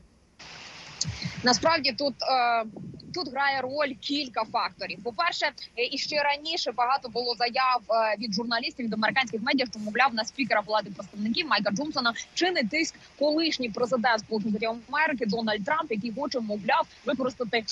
Насправді 1.44 1.92
тут 1.92 2.16
е, 2.22 2.66
тут 3.14 3.32
грає 3.32 3.62
роль 3.62 3.94
кілька 4.00 4.44
факторів. 4.44 5.04
По 5.04 5.12
перше, 5.14 5.46
е, 5.78 5.86
і 5.92 5.98
ще 5.98 6.24
раніше 6.24 6.72
багато 6.72 7.10
було 7.10 7.36
заяв 7.36 7.82
е, 7.90 8.16
від 8.20 8.34
журналістів 8.34 8.86
від 8.86 8.94
американських 8.94 9.42
медіа, 9.42 9.66
що 9.66 9.80
мовляв 9.80 10.14
на 10.14 10.26
спікера 10.26 10.62
влади 10.62 10.92
представників 10.96 11.48
Майка 11.48 11.72
Джонсона 11.72 12.14
чинить 12.34 12.70
тиск 12.70 12.96
колишній 13.20 13.70
президент 13.70 14.20
Сполучених 14.20 14.58
Штатів 14.58 14.82
Америки 14.90 15.26
Дональд 15.26 15.66
Трамп, 15.66 15.92
який 15.92 16.14
хоче 16.14 16.40
мовляв 16.40 16.88
використати 17.06 17.64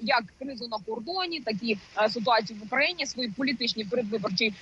як 0.00 0.24
кризу 0.38 0.68
на 0.68 0.78
кордоні, 0.78 1.40
такі 1.40 1.78
е, 1.98 2.08
ситуації 2.08 2.58
в 2.58 2.66
Україні 2.66 3.06
свої 3.06 3.28
політичні 3.30 3.84
передвиборчі 3.84 4.54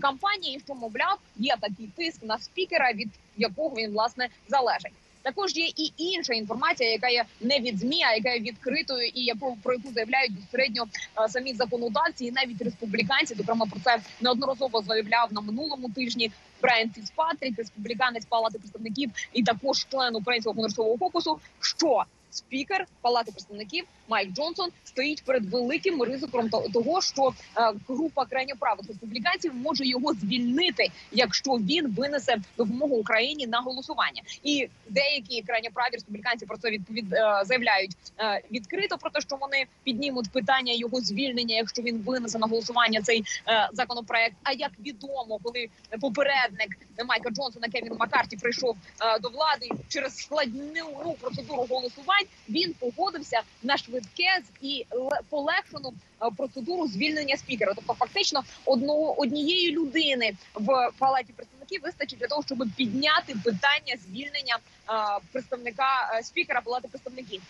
кампанії. 0.00 0.60
Що 0.64 0.74
мовляв, 0.74 1.18
є 1.36 1.56
такий 1.60 1.88
тиск 1.96 2.22
на 2.22 2.38
спікера, 2.38 2.92
від 2.92 3.08
якого 3.36 3.76
він 3.76 3.92
власне 3.92 4.28
залежить. 4.48 4.92
Також 5.26 5.56
є 5.56 5.66
і 5.76 5.92
інша 5.96 6.34
інформація, 6.34 6.90
яка 6.90 7.08
є 7.08 7.24
не 7.40 7.58
від 7.60 7.78
змі, 7.78 8.02
а 8.02 8.14
яка 8.14 8.30
є 8.30 8.40
відкритою, 8.40 9.08
і 9.14 9.24
яку 9.24 9.58
про 9.62 9.74
яку 9.74 9.92
заявляють 9.92 10.34
безпосередньо 10.34 10.84
е, 11.24 11.28
самі 11.28 11.54
законодавці, 11.54 12.24
і 12.24 12.30
навіть 12.30 12.62
республіканці. 12.62 13.34
Зокрема, 13.34 13.66
про 13.66 13.80
це 13.80 13.98
неодноразово 14.20 14.82
заявляв 14.82 15.32
на 15.32 15.40
минулому 15.40 15.90
тижні 15.90 16.30
Брайан 16.62 16.90
Фіцпатрік, 16.90 17.58
республіканець 17.58 18.24
палати 18.24 18.58
представників, 18.58 19.10
і 19.32 19.42
також 19.42 19.86
член 19.90 20.16
українського 20.16 20.54
конгресового 20.54 20.98
кокусу. 20.98 21.40
Що 21.60 22.04
спікер 22.36 22.86
палати 23.00 23.32
представників 23.32 23.84
Майк 24.08 24.32
Джонсон 24.32 24.70
стоїть 24.84 25.22
перед 25.24 25.50
великим 25.50 26.02
ризиком 26.02 26.50
того, 26.50 27.00
що 27.00 27.32
е, 27.56 27.72
група 27.88 28.24
крайньоправих 28.24 28.88
республіканців 28.88 29.54
може 29.54 29.86
його 29.86 30.12
звільнити, 30.14 30.88
якщо 31.12 31.50
він 31.50 31.86
винесе 31.90 32.36
допомогу 32.56 32.96
Україні 32.96 33.46
на 33.46 33.60
голосування. 33.60 34.22
І 34.42 34.68
деякі 34.88 35.42
крайньоправі 35.42 35.90
республіканці 35.92 36.46
про 36.46 36.56
це 36.56 36.70
відповід 36.70 37.12
е, 37.12 37.42
заявляють 37.44 37.90
е, 38.18 38.40
відкрито 38.52 38.98
про 38.98 39.10
те, 39.10 39.20
що 39.20 39.36
вони 39.36 39.66
піднімуть 39.84 40.30
питання 40.30 40.72
його 40.72 41.00
звільнення, 41.00 41.56
якщо 41.56 41.82
він 41.82 41.98
винесе 41.98 42.38
на 42.38 42.46
голосування 42.46 43.02
цей 43.02 43.24
законопроект. 43.72 44.36
А 44.42 44.52
як 44.52 44.70
відомо, 44.86 45.38
коли 45.42 45.68
попередник 46.00 46.78
Майка 47.06 47.30
Джонсона 47.30 47.68
Кевін 47.68 47.96
Маккарті 47.98 48.36
прийшов 48.36 48.76
до 49.22 49.28
влади 49.28 49.68
через 49.88 50.16
складну 50.16 51.16
процедуру 51.20 51.66
голосувань, 51.70 52.25
він 52.48 52.74
погодився 52.74 53.40
на 53.62 53.76
швидке 53.76 54.42
і 54.62 54.86
полегшену 55.30 55.94
е, 56.22 56.30
процедуру 56.36 56.86
звільнення 56.86 57.36
спікера. 57.36 57.72
Тобто, 57.74 57.94
фактично, 57.94 58.44
одного 58.64 59.20
однієї 59.20 59.72
людини 59.72 60.32
в 60.54 60.90
палаті 60.98 61.32
представників 61.32 61.80
вистачить 61.82 62.18
для 62.18 62.26
того, 62.26 62.42
щоб 62.46 62.58
підняти 62.76 63.36
питання 63.44 63.96
звільнення 64.06 64.58
е, 64.58 64.92
представника 65.32 66.12
е, 66.14 66.22
спікера 66.22 66.60
палати 66.60 66.88
представників. 66.88 67.42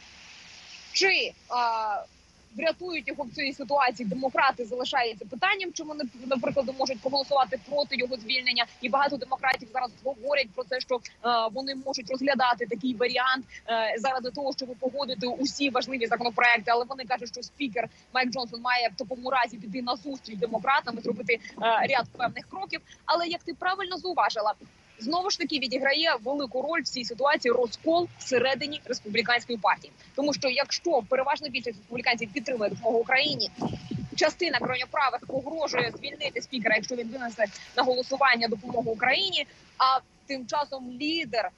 Чи 0.92 1.32
врятують 2.56 3.08
його 3.08 3.24
в 3.24 3.30
цій 3.30 3.52
ситуації 3.52 4.08
демократи 4.08 4.64
залишається 4.64 5.24
питанням, 5.24 5.72
чи 5.72 5.82
вони 5.82 6.04
наприклад 6.26 6.66
можуть 6.78 7.00
проголосувати 7.00 7.60
проти 7.68 7.96
його 7.96 8.16
звільнення, 8.16 8.66
і 8.80 8.88
багато 8.88 9.16
демократів 9.16 9.68
зараз 9.72 9.90
говорять 10.04 10.48
про 10.54 10.64
те, 10.64 10.80
що 10.80 10.96
е, 10.96 11.00
вони 11.52 11.74
можуть 11.74 12.10
розглядати 12.10 12.66
такий 12.66 12.94
варіант 12.94 13.44
е, 13.68 13.94
заради 13.98 14.30
того, 14.30 14.52
щоб 14.56 14.68
погодити 14.68 15.26
усі 15.26 15.70
важливі 15.70 16.06
законопроекти. 16.06 16.70
Але 16.70 16.84
вони 16.84 17.04
кажуть, 17.04 17.28
що 17.28 17.42
спікер 17.42 17.88
Майк 18.14 18.30
Джонсон 18.30 18.60
має 18.60 18.88
в 18.88 18.96
такому 18.96 19.30
разі 19.30 19.56
піти 19.56 19.82
на 19.82 19.96
зустріч 19.96 20.38
демократам 20.38 20.98
і 20.98 21.00
зробити 21.00 21.32
е, 21.32 21.40
ряд 21.62 22.06
певних 22.18 22.46
кроків. 22.50 22.80
Але 23.04 23.26
як 23.26 23.42
ти 23.42 23.54
правильно 23.54 23.96
зауважила, 23.96 24.54
знову 24.98 25.30
ж 25.30 25.38
таки 25.38 25.58
відіграє 25.58 26.16
велику 26.24 26.62
роль 26.62 26.80
в 26.80 26.88
цій 26.88 27.04
ситуації 27.04 27.52
розкол 27.52 28.08
всередині 28.18 28.80
республіканської 28.84 29.58
партії, 29.58 29.92
тому 30.14 30.34
що 30.34 30.48
якщо 30.48 31.02
переважна 31.08 31.48
більшість 31.48 31.78
республіканців 31.78 32.32
підтримує 32.32 32.70
допомогу 32.70 32.98
Україні. 32.98 33.50
Частина 34.16 34.58
кроньоправих 34.58 35.26
погрожує 35.26 35.92
звільнити 35.98 36.42
спікера, 36.42 36.74
якщо 36.74 36.96
він 36.96 37.08
винесе 37.08 37.44
на 37.76 37.82
голосування 37.82 38.48
допомогу 38.48 38.90
Україні. 38.90 39.46
А 39.78 40.00
тим 40.26 40.46
часом 40.46 40.92
лідер 41.00 41.50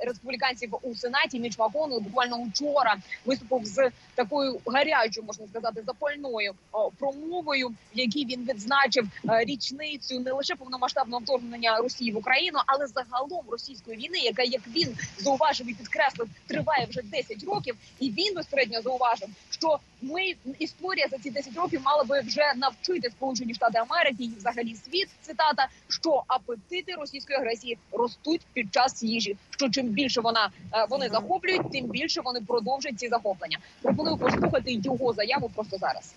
республіканців 0.00 0.74
у 0.82 0.94
сенаті 0.94 1.40
Міч 1.40 1.58
Маконел 1.58 2.00
буквально 2.00 2.42
вчора 2.42 2.96
виступив 3.24 3.64
з 3.64 3.90
такою 4.14 4.60
гарячою, 4.66 5.26
можна 5.26 5.46
сказати, 5.46 5.82
запальною 5.86 6.52
промовою, 6.98 7.68
в 7.68 7.98
якій 7.98 8.24
він 8.24 8.44
відзначив 8.44 9.08
е, 9.30 9.44
річницю 9.44 10.20
не 10.20 10.32
лише 10.32 10.54
повномасштабного 10.54 11.22
вторгнення 11.22 11.76
Росії 11.76 12.12
в 12.12 12.16
Україну, 12.16 12.58
але 12.66 12.86
загалом 12.86 13.44
російської 13.50 13.96
війни, 13.96 14.18
яка 14.18 14.42
як 14.42 14.62
він 14.68 14.96
зауважив 15.18 15.70
і 15.70 15.74
підкреслив, 15.74 16.28
триває 16.46 16.86
вже 16.90 17.02
10 17.02 17.44
років. 17.44 17.76
І 18.00 18.10
він 18.10 18.34
безпосередньо 18.34 18.82
зауважив, 18.82 19.28
що 19.50 19.78
ми 20.02 20.34
історія 20.58 21.08
за 21.10 21.18
ці 21.18 21.30
10 21.30 21.56
років 21.56 21.80
мала 21.84 22.04
би 22.04 22.20
вже 22.20 22.52
навчити 22.56 23.10
Сполучені 23.10 23.54
Штати 23.54 23.78
Америки 23.78 24.24
і 24.24 24.32
взагалі 24.38 24.74
світ. 24.74 25.08
Цитата, 25.20 25.68
що 25.88 26.22
апетити 26.26 26.94
російської 26.94 27.38
агресії 27.38 27.78
ростуть 27.92 28.40
під 28.52 28.74
час 28.74 29.02
їжі. 29.02 29.36
Що 29.60 29.68
чим 29.68 29.88
більше 29.88 30.20
вона 30.20 30.50
е, 30.74 30.86
вони 30.90 31.08
захоплюють, 31.08 31.72
тим 31.72 31.86
більше 31.86 32.20
вони 32.24 32.40
продовжують 32.40 32.98
ці 32.98 33.08
захоплення. 33.08 33.58
Пропоную 33.82 34.16
послухати 34.16 34.72
його 34.72 35.12
заяву 35.12 35.50
просто 35.54 35.78
зараз. 35.78 36.14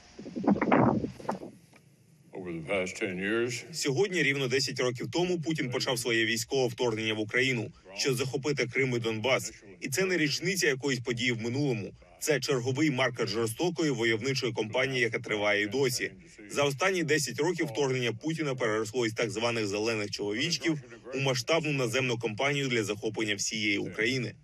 Сьогодні, 3.72 4.24
рівно 4.24 4.48
10 4.48 4.80
років 4.80 5.08
тому, 5.12 5.42
Путін 5.42 5.70
почав 5.70 6.00
своє 6.00 6.26
військове 6.26 6.68
вторгнення 6.68 7.14
в 7.14 7.20
Україну, 7.20 7.72
щоб 7.96 8.16
захопити 8.16 8.68
Крим 8.68 8.96
і 8.96 9.00
Донбас. 9.00 9.54
І 9.80 9.90
це 9.90 10.06
не 10.06 10.18
річниця 10.18 10.68
якоїсь 10.68 11.00
події 11.00 11.32
в 11.32 11.42
минулому. 11.42 11.92
Це 12.24 12.40
черговий 12.40 12.92
маркер 12.92 13.30
жорстокої 13.30 13.92
войовничої 13.92 14.54
кампанії, 14.54 15.02
яка 15.02 15.20
триває 15.20 15.64
і 15.64 15.68
досі. 15.68 16.12
За 16.50 16.64
останні 16.64 17.04
10 17.04 17.40
років 17.40 17.66
вторгнення 17.66 18.14
Путіна 18.14 18.56
переросло 18.56 19.06
із 19.06 19.14
так 19.14 19.30
званих 19.30 19.68
зелених 19.68 20.12
чоловічків 20.12 20.82
у 21.14 21.20
масштабну 21.20 21.72
наземну 21.72 22.18
кампанію 22.18 22.68
для 22.68 22.84
захоплення 22.84 23.36
всієї 23.36 23.78
України. 23.78 24.36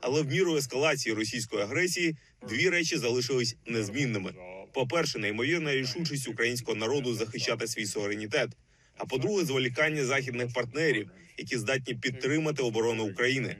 Але 0.00 0.22
в 0.22 0.26
міру 0.26 0.56
ескалації 0.56 1.14
російської 1.14 1.62
агресії 1.62 2.16
дві 2.48 2.68
речі 2.68 2.96
залишились 2.96 3.56
незмінними: 3.66 4.34
по-перше, 4.72 5.18
неймовірна 5.18 5.74
рішучість 5.74 6.28
українського 6.28 6.76
народу 6.76 7.14
захищати 7.14 7.66
свій 7.66 7.86
суверенітет. 7.86 8.50
А 8.96 9.04
по-друге, 9.04 9.44
зволікання 9.44 10.04
західних 10.04 10.52
партнерів, 10.52 11.10
які 11.38 11.58
здатні 11.58 11.94
підтримати 11.94 12.62
оборону 12.62 13.04
України. 13.04 13.56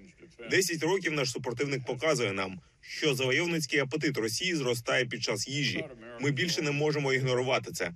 Десять 0.50 0.82
років 0.82 1.12
наш 1.12 1.30
супротивник 1.30 1.84
показує 1.84 2.32
нам, 2.32 2.60
що 2.80 3.14
завойовницький 3.14 3.80
апетит 3.80 4.18
Росії 4.18 4.56
зростає 4.56 5.04
під 5.04 5.22
час 5.22 5.48
їжі. 5.48 5.84
Ми 6.20 6.30
більше 6.30 6.62
не 6.62 6.70
можемо 6.70 7.12
ігнорувати 7.12 7.72
це. 7.72 7.90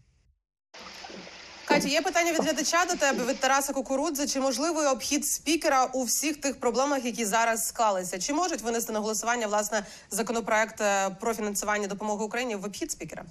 Катю, 1.65 1.89
є 1.89 2.03
питання 2.03 2.33
від 2.33 2.43
глядача 2.43 2.85
до 2.85 2.95
тебе 2.95 3.27
від 3.27 3.41
Тараса 3.41 3.73
Кукурудзе. 3.73 4.27
Чи 4.27 4.41
можливий 4.41 4.87
обхід 4.87 5.27
спікера 5.27 5.85
у 5.85 6.05
всіх 6.05 6.37
тих 6.37 6.61
проблемах, 6.61 7.05
які 7.05 7.25
зараз 7.25 7.69
склалися? 7.69 8.19
Чи 8.19 8.33
можуть 8.33 8.61
винести 8.61 8.93
на 8.93 8.99
голосування 8.99 9.47
власне 9.47 9.87
законопроект 10.11 10.81
е, 10.81 11.11
про 11.11 11.35
фінансування 11.35 11.87
допомоги 11.87 12.25
Україні 12.25 12.57
в 12.57 12.65
обхід 12.65 12.91
спікера? 12.93 13.25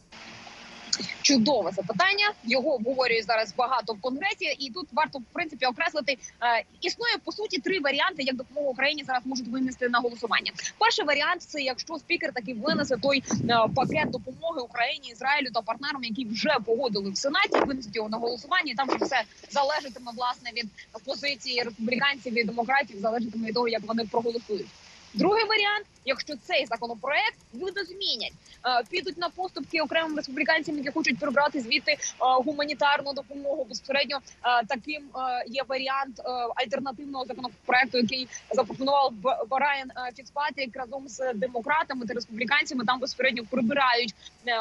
Чудове 1.21 1.71
запитання. 1.71 2.33
Його 2.43 2.73
обговорюють 2.73 3.25
зараз 3.25 3.53
багато 3.57 3.93
в 3.93 4.01
конгресі, 4.01 4.55
і 4.59 4.71
тут 4.71 4.87
варто 4.91 5.19
в 5.19 5.23
принципі 5.33 5.65
окреслити. 5.65 6.17
Е, 6.41 6.63
існує 6.81 7.17
по 7.23 7.31
суті 7.31 7.57
три 7.61 7.79
варіанти, 7.79 8.23
як 8.23 8.35
допомогу 8.35 8.71
Україні 8.71 9.03
зараз 9.03 9.25
можуть 9.25 9.47
винести 9.47 9.89
на 9.89 9.99
голосування. 9.99 10.51
Перший 10.77 11.05
варіант 11.05 11.41
це 11.41 11.61
якщо 11.61 11.97
спікер 11.97 12.33
таки 12.33 12.53
винесе 12.53 12.97
той 12.97 13.23
е, 13.49 13.57
пакет 13.75 14.09
допомоги 14.09 14.61
Україні, 14.61 15.09
Ізраїлю 15.11 15.47
та 15.53 15.61
партнерам, 15.61 16.03
які 16.03 16.25
вже 16.25 16.57
погодили 16.65 17.09
в 17.09 17.17
сенаті, 17.17 17.59
винесуть 17.67 17.95
його 17.95 18.09
на 18.09 18.17
голосування. 18.17 18.71
І 18.71 18.75
там 18.75 18.87
вже 18.87 18.97
все 19.05 19.21
залежатиме 19.49 20.11
власне 20.15 20.51
від 20.53 20.65
позиції 21.05 21.63
республіканців 21.63 22.39
і 22.39 22.43
демократів, 22.43 22.99
залежатиме 22.99 23.47
від 23.47 23.53
того, 23.53 23.67
як 23.67 23.83
вони 23.83 24.05
проголосують. 24.05 24.67
Другий 25.13 25.43
варіант, 25.45 25.85
якщо 26.05 26.33
цей 26.47 26.65
законопроект 26.65 27.35
видозмінять, 27.53 28.33
е, 28.65 28.83
підуть 28.89 29.17
на 29.17 29.29
поступки 29.29 29.81
окремим 29.81 30.17
республіканцям, 30.17 30.77
які 30.77 30.89
хочуть 30.91 31.19
прибрати 31.19 31.61
звідти 31.61 31.91
е, 31.91 31.97
гуманітарну 32.19 33.13
допомогу. 33.13 33.63
Безпосередньо 33.69 34.17
е, 34.17 34.65
таким 34.67 35.03
є 35.47 35.63
варіант 35.67 36.21
альтернативного 36.55 37.25
законопроекту, 37.25 37.97
який 37.97 38.27
запропонував 38.51 39.11
Б- 39.11 39.37
Брайан 39.49 39.91
е, 39.97 40.11
Фіцпатрік 40.15 40.75
разом 40.77 41.07
з 41.07 41.33
демократами 41.33 42.05
та 42.05 42.13
республіканцями. 42.13 42.85
Там 42.85 42.99
безпосередньо 42.99 43.43
прибирають 43.49 44.13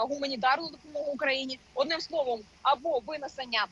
гуманітарну 0.08 0.68
допомогу 0.68 1.12
Україні. 1.12 1.58
Одним 1.74 2.00
словом, 2.00 2.40
або 2.62 3.02
винесення 3.06 3.66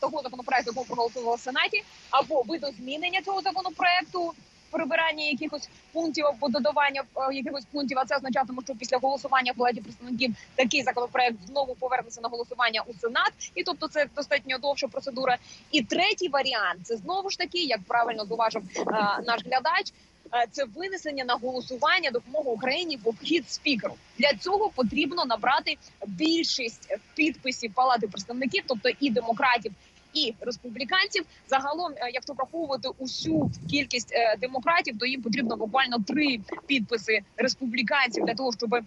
того 0.00 0.22
законопроекту, 0.22 0.70
якого 0.70 0.86
проголосували 0.86 1.36
в 1.36 1.40
сенаті, 1.40 1.82
або 2.10 2.42
видозмінення 2.42 3.22
цього 3.22 3.40
законопроекту 3.40 4.32
прибирання 4.74 5.24
якихось 5.24 5.68
пунктів 5.92 6.26
або 6.26 6.48
додавання 6.48 7.02
е, 7.16 7.34
якихось 7.34 7.64
пунктів. 7.72 7.98
А 7.98 8.04
це 8.04 8.16
означатиме, 8.16 8.62
що 8.64 8.74
після 8.74 8.98
голосування 8.98 9.52
в 9.52 9.56
палаті 9.56 9.80
представників 9.80 10.34
такий 10.54 10.82
законопроект 10.82 11.36
знову 11.46 11.74
повернеться 11.74 12.20
на 12.20 12.28
голосування 12.28 12.82
у 12.86 12.94
сенат, 12.94 13.32
і 13.54 13.62
тобто 13.62 13.88
це 13.88 14.06
достатньо 14.16 14.58
довша 14.58 14.88
процедура. 14.88 15.36
І 15.70 15.82
третій 15.82 16.28
варіант 16.28 16.80
це 16.86 16.96
знову 16.96 17.30
ж 17.30 17.38
таки, 17.38 17.58
як 17.58 17.80
правильно 17.88 18.24
зауважив 18.24 18.62
е, 18.78 18.82
наш 19.26 19.40
глядач. 19.46 19.92
е, 20.34 20.46
Це 20.50 20.64
винесення 20.64 21.24
на 21.24 21.34
голосування 21.34 22.10
допомоги 22.10 22.50
Україні 22.50 22.96
в 23.04 23.08
обхід 23.08 23.50
спікеру. 23.50 23.94
Для 24.18 24.32
цього 24.34 24.70
потрібно 24.74 25.24
набрати 25.24 25.76
більшість 26.06 26.88
підписів 27.14 27.74
палати 27.74 28.08
представників, 28.08 28.62
тобто 28.66 28.88
і 29.00 29.10
демократів, 29.10 29.72
і 30.14 30.34
республіканців. 30.40 31.24
Загалом, 31.48 31.92
е, 31.96 32.10
якщо 32.14 32.32
враховувати 32.32 32.88
усю 32.98 33.50
кількість 33.70 34.12
е, 34.12 34.36
демократів, 34.40 34.98
то 34.98 35.06
їм 35.06 35.22
потрібно 35.22 35.56
буквально 35.56 35.96
три 36.06 36.40
підписи 36.66 37.20
республіканців 37.36 38.24
для 38.24 38.34
того, 38.34 38.52
щоб 38.58 38.74
е, 38.74 38.82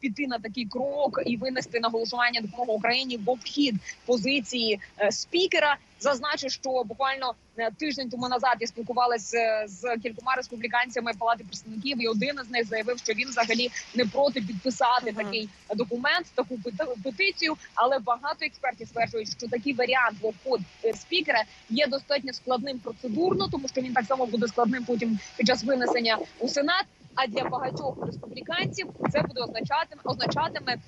піти 0.00 0.26
на 0.26 0.38
такий 0.38 0.66
крок 0.66 1.20
і 1.26 1.36
винести 1.36 1.80
на 1.80 1.88
голосування 1.88 2.40
допомогу 2.40 2.72
Україні 2.72 3.16
в 3.16 3.30
обхід 3.30 3.74
позиції 4.06 4.80
спікера. 5.10 5.76
Зазначу, 6.00 6.48
що 6.48 6.82
буквально 6.84 7.34
е, 7.58 7.70
тиждень 7.78 8.10
тому 8.10 8.28
назад 8.28 8.56
я 8.60 8.66
спілкувалася 8.66 9.64
з 9.66 9.96
кількома 10.02 10.34
республіканцями 10.34 11.12
палати 11.18 11.44
представників, 11.44 12.02
і 12.02 12.06
один 12.08 12.36
із 12.44 12.50
них 12.50 12.66
заявив, 12.66 12.98
що 12.98 13.12
він 13.12 13.28
взагалі 13.28 13.70
не 13.94 14.04
проти 14.04 14.40
підписати 14.40 15.12
такий 15.12 15.48
документ, 15.74 16.26
таку 16.34 16.54
пети- 16.54 17.02
петицію. 17.04 17.56
Але 17.74 17.98
багато 17.98 18.44
експертів 18.46 18.88
стверджують, 18.88 19.30
що 19.38 19.48
такий 19.48 19.72
варіант 19.72 20.18
в 20.20 20.26
обход 20.26 20.60
спікера 20.94 21.42
є 21.70 21.86
достатньо 21.86 22.32
складним 22.32 22.78
процедурно, 22.78 23.48
тому 23.48 23.68
що 23.68 23.80
він 23.80 23.92
так 23.92 24.04
само 24.04 24.26
буде 24.26 24.48
складним 24.48 24.84
потім 24.84 25.18
під 25.36 25.46
час 25.46 25.64
винесення 25.64 26.18
у 26.38 26.48
сенат. 26.48 26.84
А 27.20 27.26
для 27.26 27.44
багатьох 27.44 27.94
республіканців 28.06 28.88
це 29.12 29.22
буде 29.22 29.40
означатиме 29.40 30.02
означатиме 30.04 30.72
е, 30.72 30.78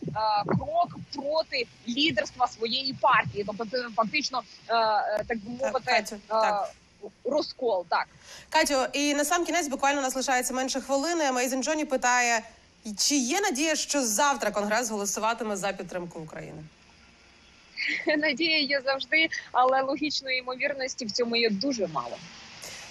крок 0.46 0.88
проти 1.14 1.66
лідерства 1.88 2.46
своєї 2.48 2.92
партії. 2.92 3.44
Тобто 3.46 3.66
це 3.70 3.88
фактично 3.96 4.42
е, 4.68 4.74
е, 4.74 5.24
так 5.28 5.38
би 5.38 5.50
мовити 5.50 5.92
е, 5.92 6.18
так. 6.28 6.70
розкол. 7.24 7.86
Так 7.88 8.08
Катю, 8.50 8.86
і 8.92 9.14
на 9.14 9.24
сам 9.24 9.44
кінець 9.44 9.68
буквально 9.68 10.02
нас 10.02 10.16
лишається 10.16 10.54
менше 10.54 10.80
хвилини. 10.80 11.32
Мейзен 11.32 11.62
Джоні 11.62 11.84
питає: 11.84 12.42
чи 12.98 13.16
є 13.16 13.40
надія, 13.40 13.76
що 13.76 14.02
завтра 14.02 14.50
конгрес 14.50 14.90
голосуватиме 14.90 15.56
за 15.56 15.72
підтримку 15.72 16.20
України? 16.20 16.62
надія 18.18 18.58
є 18.58 18.80
завжди, 18.84 19.28
але 19.52 19.82
логічної 19.82 20.38
ймовірності 20.38 21.04
в 21.04 21.10
цьому 21.10 21.36
є 21.36 21.50
дуже 21.50 21.86
мало. 21.86 22.16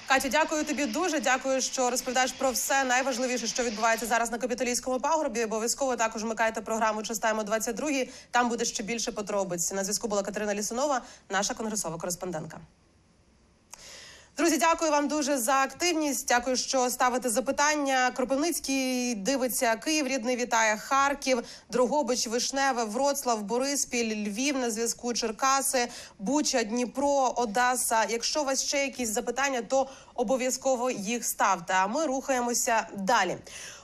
Катю, 0.10 0.30
дякую 0.30 0.64
тобі 0.64 0.86
дуже. 0.86 1.20
Дякую, 1.20 1.62
що 1.62 1.90
розповідаєш 1.90 2.32
про 2.32 2.52
все 2.52 2.84
найважливіше, 2.84 3.48
що 3.48 3.64
відбувається 3.64 4.06
зараз 4.06 4.32
на 4.32 4.38
капітолійському 4.38 5.00
пагорбі. 5.00 5.44
Обов'язково 5.44 5.96
також 5.96 6.24
вмикайте 6.24 6.62
програму 6.62 7.04
«Чистаємо 7.04 7.42
22». 7.42 8.10
Там 8.32 8.50
буде 8.50 8.66
ще 8.66 8.84
більше 8.84 9.12
подробиць. 9.12 9.72
На 9.72 9.84
зв'язку 9.84 10.08
була 10.08 10.24
Катерина 10.24 10.56
Лісунова, 10.56 11.02
наша 11.30 11.54
конгресова 11.54 11.98
кореспондентка. 11.98 12.60
Друзі, 14.40 14.58
дякую 14.58 14.92
вам 14.92 15.08
дуже 15.08 15.38
за 15.38 15.54
активність. 15.54 16.28
Дякую, 16.28 16.56
що 16.56 16.90
ставите 16.90 17.30
запитання. 17.30 18.12
Кропивницький 18.16 19.16
дивиться 19.16 19.76
Київ, 19.76 20.08
рідний 20.08 20.36
вітає 20.36 20.78
Харків, 20.78 21.44
Дрогобич, 21.72 22.28
Вишневе, 22.28 22.84
Вроцлав, 22.84 23.44
Бориспіль, 23.44 24.28
Львів 24.28 24.58
на 24.58 24.72
зв'язку, 24.72 25.14
Черкаси, 25.14 25.88
Буча, 26.20 26.64
Дніпро, 26.64 27.34
Одеса. 27.36 28.06
Якщо 28.10 28.42
у 28.42 28.46
вас 28.46 28.64
ще 28.64 28.78
якісь 28.78 29.10
запитання, 29.10 29.62
то 29.62 29.90
обов'язково 30.16 30.92
їх 30.92 31.26
ставте. 31.26 31.74
А 31.74 31.88
ми 31.88 32.06
рухаємося 32.06 32.88
далі. 32.98 33.38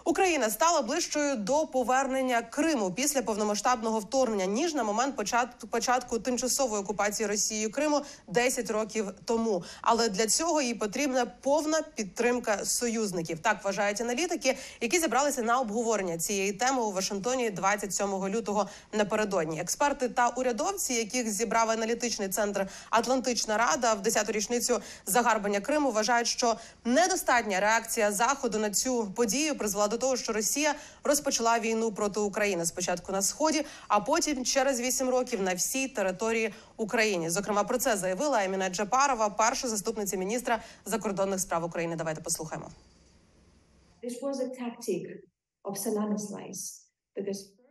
Україна 0.07 0.49
стала 0.49 0.81
ближчою 0.81 1.35
до 1.35 1.67
повернення 1.67 2.41
Криму 2.41 2.91
після 2.91 3.21
повномасштабного 3.21 3.99
вторгнення 3.99 4.45
ніж 4.45 4.73
на 4.73 4.83
момент 4.83 5.15
початку 5.15 5.67
початку 5.67 6.19
тимчасової 6.19 6.81
окупації 6.81 7.27
Росією 7.27 7.71
Криму 7.71 8.01
10 8.27 8.71
років 8.71 9.11
тому. 9.25 9.63
Але 9.81 10.09
для 10.09 10.27
цього 10.27 10.61
їй 10.61 10.73
потрібна 10.73 11.25
повна 11.25 11.81
підтримка 11.95 12.65
союзників. 12.65 13.39
Так 13.39 13.63
вважають 13.63 14.01
аналітики, 14.01 14.57
які 14.81 14.99
зібралися 14.99 15.41
на 15.41 15.59
обговорення 15.59 16.17
цієї 16.17 16.51
теми 16.51 16.81
у 16.81 16.91
Вашингтоні 16.91 17.49
27 17.49 18.27
лютого 18.27 18.69
напередодні. 18.93 19.59
Експерти 19.61 20.09
та 20.09 20.27
урядовці, 20.27 20.93
яких 20.93 21.29
зібрав 21.31 21.69
аналітичний 21.69 22.29
центр 22.29 22.67
Атлантична 22.89 23.57
Рада 23.57 23.93
в 23.93 24.01
10-ту 24.01 24.31
річницю 24.31 24.81
загарбання 25.05 25.59
Криму, 25.59 25.91
вважають, 25.91 26.27
що 26.27 26.55
недостатня 26.83 27.59
реакція 27.59 28.11
заходу 28.11 28.59
на 28.59 28.69
цю 28.69 29.11
подію 29.15 29.55
призвела 29.55 29.87
до 29.87 29.94
того, 29.97 30.17
що 30.17 30.33
Росія 30.33 30.75
розпочала 31.03 31.59
війну 31.59 31.91
проти 31.91 32.19
України 32.19 32.65
спочатку 32.65 33.11
на 33.11 33.21
сході, 33.21 33.65
а 33.87 33.99
потім 33.99 34.45
через 34.45 34.81
8 34.81 35.09
років 35.09 35.41
на 35.41 35.53
всій 35.53 35.87
території 35.87 36.53
України. 36.77 37.29
Зокрема, 37.29 37.63
про 37.63 37.77
це 37.77 37.97
заявила 37.97 38.43
Еміна 38.43 38.69
Джапарова, 38.69 39.29
перша 39.29 39.67
заступниця 39.67 40.17
міністра 40.17 40.61
закордонних 40.85 41.39
справ 41.39 41.63
України. 41.63 41.95
Давайте 41.95 42.21
послухаємо. 42.21 42.69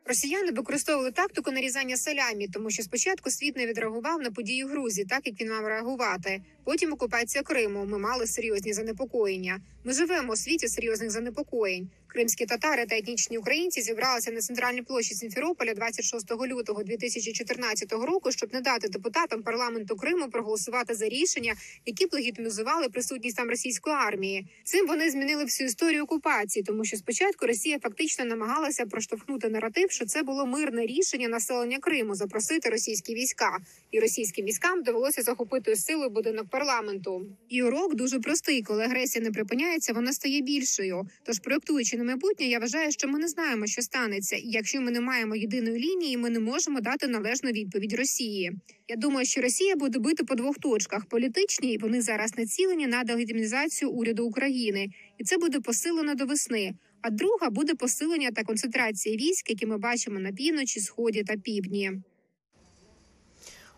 Росіяни 0.06 0.52
використовували 0.52 1.12
тактику 1.12 1.50
нарізання 1.50 1.96
салямі, 1.96 2.48
тому 2.48 2.70
що 2.70 2.82
спочатку 2.82 3.30
світ 3.30 3.56
не 3.56 3.66
відреагував 3.66 4.20
на 4.20 4.30
події 4.30 4.64
в 4.64 4.68
Грузії, 4.68 5.06
так 5.06 5.26
як 5.26 5.40
він 5.40 5.50
мав 5.50 5.66
реагувати. 5.66 6.42
Потім 6.64 6.92
окупація 6.92 7.44
Криму. 7.44 7.84
Ми 7.84 7.98
мали 7.98 8.26
серйозні 8.26 8.72
занепокоєння. 8.72 9.60
Ми 9.84 9.92
живемо 9.92 10.32
у 10.32 10.36
світі 10.36 10.68
серйозних 10.68 11.10
занепокоєнь. 11.10 11.90
Кримські 12.14 12.46
татари 12.46 12.86
та 12.86 12.96
етнічні 12.96 13.38
українці 13.38 13.82
зібралися 13.82 14.30
на 14.30 14.40
центральній 14.40 14.82
площі 14.82 15.14
Сімферополя 15.14 15.74
26 15.74 16.32
лютого 16.32 16.82
2014 16.82 17.92
року, 17.92 18.32
щоб 18.32 18.54
не 18.54 18.60
дати 18.60 18.88
депутатам 18.88 19.42
парламенту 19.42 19.96
Криму 19.96 20.28
проголосувати 20.28 20.94
за 20.94 21.08
рішення, 21.08 21.54
які 21.86 22.06
б 22.06 22.08
легітимізували 22.12 22.88
присутність 22.88 23.36
там 23.36 23.48
російської 23.48 23.96
армії. 23.96 24.46
Цим 24.64 24.86
вони 24.86 25.10
змінили 25.10 25.44
всю 25.44 25.66
історію 25.66 26.02
окупації, 26.02 26.62
тому 26.62 26.84
що 26.84 26.96
спочатку 26.96 27.46
Росія 27.46 27.78
фактично 27.78 28.24
намагалася 28.24 28.86
проштовхнути 28.86 29.48
наратив, 29.48 29.90
що 29.90 30.06
це 30.06 30.22
було 30.22 30.46
мирне 30.46 30.86
рішення 30.86 31.28
населення 31.28 31.78
Криму 31.78 32.14
запросити 32.14 32.70
російські 32.70 33.14
війська, 33.14 33.58
і 33.90 34.00
російським 34.00 34.44
військам 34.44 34.82
довелося 34.82 35.22
захопити 35.22 35.76
силою 35.76 36.10
будинок 36.10 36.46
парламенту. 36.50 37.26
І 37.48 37.62
урок 37.62 37.94
дуже 37.94 38.20
простий. 38.20 38.62
Коли 38.62 38.84
агресія 38.84 39.24
не 39.24 39.30
припиняється, 39.30 39.92
вона 39.92 40.12
стає 40.12 40.40
більшою. 40.40 41.08
Тож, 41.22 41.38
проектуючи 41.38 42.03
на 42.04 42.10
майбутнє, 42.10 42.46
я 42.46 42.58
вважаю, 42.58 42.92
що 42.92 43.08
ми 43.08 43.18
не 43.18 43.28
знаємо, 43.28 43.66
що 43.66 43.82
станеться, 43.82 44.36
і 44.36 44.42
якщо 44.44 44.80
ми 44.80 44.90
не 44.90 45.00
маємо 45.00 45.36
єдиної 45.36 45.78
лінії, 45.78 46.16
ми 46.16 46.30
не 46.30 46.40
можемо 46.40 46.80
дати 46.80 47.06
належну 47.06 47.50
відповідь 47.50 47.92
Росії. 47.92 48.52
Я 48.88 48.96
думаю, 48.96 49.26
що 49.26 49.40
Росія 49.40 49.76
буде 49.76 49.98
бити 49.98 50.24
по 50.24 50.34
двох 50.34 50.58
точках: 50.58 51.06
політичній, 51.06 51.72
і 51.72 51.78
вони 51.78 52.02
зараз 52.02 52.38
націлені 52.38 52.86
на 52.86 53.04
делегітимізацію 53.04 53.90
уряду 53.90 54.26
України, 54.26 54.88
і 55.18 55.24
це 55.24 55.38
буде 55.38 55.60
посилено 55.60 56.14
до 56.14 56.26
весни. 56.26 56.74
А 57.02 57.10
друга 57.10 57.50
буде 57.50 57.74
посилення 57.74 58.30
та 58.30 58.44
концентрація 58.44 59.16
військ, 59.16 59.50
які 59.50 59.66
ми 59.66 59.78
бачимо 59.78 60.18
на 60.18 60.32
півночі, 60.32 60.80
сході 60.80 61.22
та 61.22 61.36
півдні. 61.36 61.92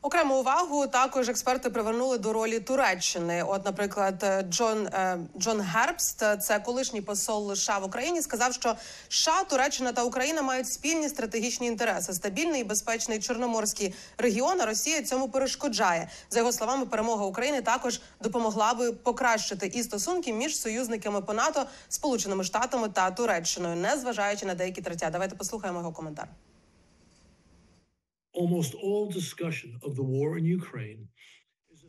Окрему 0.06 0.34
увагу 0.34 0.86
також 0.86 1.28
експерти 1.28 1.70
привернули 1.70 2.18
до 2.18 2.32
ролі 2.32 2.60
Туреччини. 2.60 3.42
От, 3.42 3.64
наприклад, 3.64 4.22
е, 4.22 4.42
Джон 4.42 4.86
е, 4.86 5.18
Джон 5.38 5.60
Гербст, 5.60 6.24
це 6.40 6.58
колишній 6.58 7.00
посол 7.00 7.54
США 7.54 7.78
в 7.78 7.84
Україні, 7.84 8.22
сказав, 8.22 8.54
що 8.54 8.76
США, 9.08 9.44
Туреччина 9.44 9.92
та 9.92 10.04
Україна 10.04 10.42
мають 10.42 10.68
спільні 10.68 11.08
стратегічні 11.08 11.66
інтереси. 11.66 12.12
Стабільний 12.12 12.60
і 12.60 12.64
безпечний 12.64 13.20
чорноморський 13.20 13.94
регіон. 14.18 14.60
А 14.60 14.66
Росія 14.66 15.02
цьому 15.02 15.28
перешкоджає. 15.28 16.08
За 16.30 16.38
його 16.38 16.52
словами, 16.52 16.86
перемога 16.86 17.24
України 17.24 17.62
також 17.62 18.00
допомогла 18.20 18.74
би 18.74 18.92
покращити 18.92 19.66
і 19.66 19.82
стосунки 19.82 20.32
між 20.32 20.60
союзниками 20.60 21.20
по 21.20 21.34
НАТО, 21.34 21.66
Сполученими 21.88 22.44
Штатами 22.44 22.88
та 22.88 23.10
Туреччиною, 23.10 23.76
не 23.76 23.96
зважаючи 23.96 24.46
на 24.46 24.54
деякі 24.54 24.82
третя. 24.82 25.10
Давайте 25.10 25.36
послухаємо 25.36 25.78
його 25.78 25.92
коментар. 25.92 26.28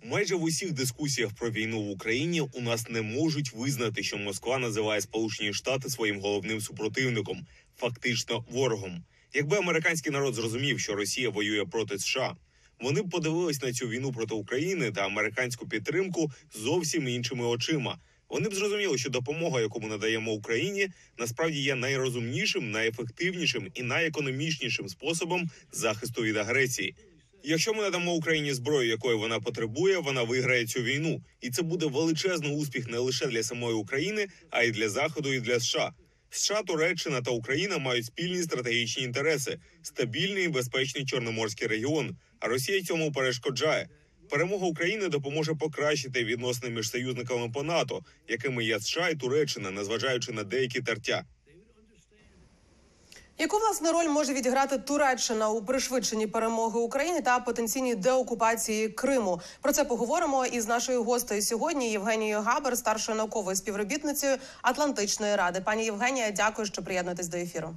Майже 0.04 0.36
в 0.36 0.44
усіх 0.44 0.74
дискусіях 0.74 1.36
про 1.36 1.52
війну 1.52 1.82
в 1.82 1.90
Україні 1.90 2.42
у 2.42 2.62
нас 2.62 2.90
не 2.90 3.02
можуть 3.02 3.54
визнати, 3.54 4.04
що 4.04 4.18
Москва 4.18 4.58
називає 4.58 5.02
Сполучені 5.02 5.54
Штати 5.54 5.90
своїм 5.90 6.20
головним 6.20 6.62
супротивником, 6.62 7.48
фактично 7.76 8.46
ворогом. 8.50 9.04
Якби 9.34 9.58
американський 9.58 10.12
народ 10.12 10.36
зрозумів, 10.36 10.80
що 10.80 10.96
Росія 10.96 11.30
воює 11.30 11.66
проти 11.66 12.00
США, 12.00 12.36
вони 12.80 13.02
б 13.02 13.10
подивились 13.10 13.62
на 13.62 13.74
цю 13.74 13.88
війну 13.88 14.12
проти 14.12 14.36
України 14.36 14.92
та 14.92 15.06
американську 15.06 15.68
підтримку 15.68 16.32
зовсім 16.54 17.08
іншими 17.08 17.46
очима. 17.46 18.00
Вони 18.30 18.50
б 18.50 18.56
зрозуміли, 18.56 18.98
що 18.98 19.10
допомога, 19.10 19.62
яку 19.62 19.82
ми 19.82 19.90
надаємо 19.90 20.32
Україні, 20.32 20.90
насправді 21.18 21.62
є 21.62 21.76
найрозумнішим, 21.76 22.72
найефективнішим 22.72 23.68
і 23.74 23.84
найекономічнішим 23.84 24.90
способом 24.90 25.50
захисту 25.72 26.22
від 26.22 26.38
агресії. 26.38 26.96
Якщо 27.44 27.74
ми 27.74 27.82
надамо 27.82 28.13
Україні 28.13 28.54
зброю, 28.54 28.90
якої 28.90 29.18
вона 29.18 29.40
потребує, 29.40 29.98
вона 29.98 30.24
виграє 30.24 30.66
цю 30.66 30.82
війну, 30.82 31.22
і 31.42 31.50
це 31.50 31.62
буде 31.62 31.86
величезний 31.86 32.56
успіх 32.56 32.88
не 32.88 32.98
лише 32.98 33.28
для 33.28 33.44
самої 33.44 33.76
України, 33.76 34.28
а 34.50 34.63
й 34.63 34.72
для 34.72 34.90
Заходу 34.90 35.34
і 35.34 35.40
для 35.40 35.60
США. 35.60 35.92
США, 36.30 36.62
Туреччина 36.62 37.22
та 37.22 37.32
Україна 37.32 37.78
мають 37.78 38.06
спільні 38.06 38.44
стратегічні 38.44 39.04
інтереси, 39.04 39.60
стабільний 39.82 40.46
і 40.46 40.48
безпечний 40.48 41.06
чорноморський 41.06 41.68
регіон. 41.68 42.18
А 42.40 42.48
Росія 42.48 42.84
цьому 42.84 43.12
перешкоджає. 43.12 43.90
Перемога 44.30 44.68
України 44.68 45.08
допоможе 45.08 45.56
покращити 45.56 46.24
відносини 46.24 46.70
між 46.70 46.90
союзниками 46.90 47.50
по 47.50 47.63
НАТО, 47.63 48.02
якими 48.28 48.63
є 48.63 48.80
США 48.80 49.10
і 49.10 49.16
Туреччина, 49.16 49.72
незважаючи 49.72 50.32
на 50.32 50.44
деякі 50.44 50.82
тертя. 50.82 51.24
Яку 53.40 53.58
власне 53.58 53.92
роль 53.92 54.08
може 54.08 54.34
відіграти 54.34 54.78
Туреччина 54.78 55.50
у 55.50 55.62
пришвидшенні 55.62 56.28
перемоги 56.28 56.80
України 56.80 57.22
та 57.22 57.40
потенційній 57.40 57.96
деокупації 57.96 58.90
Криму? 58.90 59.42
Про 59.62 59.74
це 59.74 59.84
поговоримо 59.84 60.46
із 60.46 60.68
нашою 60.68 61.04
гостею 61.04 61.42
сьогодні 61.42 61.92
Євгенією 61.92 62.42
Габер, 62.42 62.78
старшою 62.78 63.18
науковою 63.18 63.56
співробітницею 63.56 64.38
Атлантичної 64.62 65.36
ради. 65.36 65.62
Пані 65.62 65.86
Євгенія, 65.86 66.32
дякую, 66.32 66.68
що 66.68 66.84
приєднуєтесь 66.84 67.28
до 67.28 67.38
ефіру. 67.38 67.76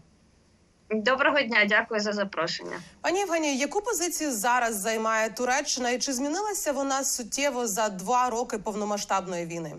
Доброго 0.93 1.41
дня, 1.43 1.65
дякую 1.69 2.01
за 2.01 2.13
запрошення. 2.13 2.81
Пані 3.01 3.19
Євгенію, 3.19 3.55
яку 3.55 3.81
позицію 3.81 4.33
зараз 4.33 4.77
займає 4.77 5.31
Туреччина, 5.31 5.91
і 5.91 5.99
чи 5.99 6.13
змінилася 6.13 6.73
вона 6.73 7.05
суттєво 7.05 7.67
за 7.67 7.89
два 7.89 8.31
роки 8.31 8.59
повномасштабної 8.59 9.47
війни? 9.47 9.73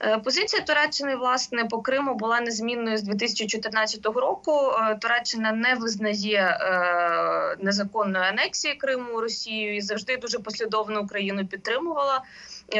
Е, 0.00 0.18
Позиція 0.18 0.62
Туреччини 0.62 1.16
власне 1.16 1.64
по 1.64 1.82
Криму 1.82 2.14
була 2.14 2.40
незмінною 2.40 2.96
з 2.96 3.02
2014 3.02 4.06
року. 4.06 4.52
Е, 4.52 4.94
Туреччина 4.94 5.52
не 5.52 5.74
визнає 5.74 6.58
е, 6.60 7.56
незаконної 7.60 8.24
анексії 8.24 8.74
Криму 8.74 9.20
Росією 9.20 9.76
і 9.76 9.80
завжди 9.80 10.16
дуже 10.16 10.38
послідовно 10.38 11.00
Україну 11.00 11.46
підтримувала. 11.46 12.22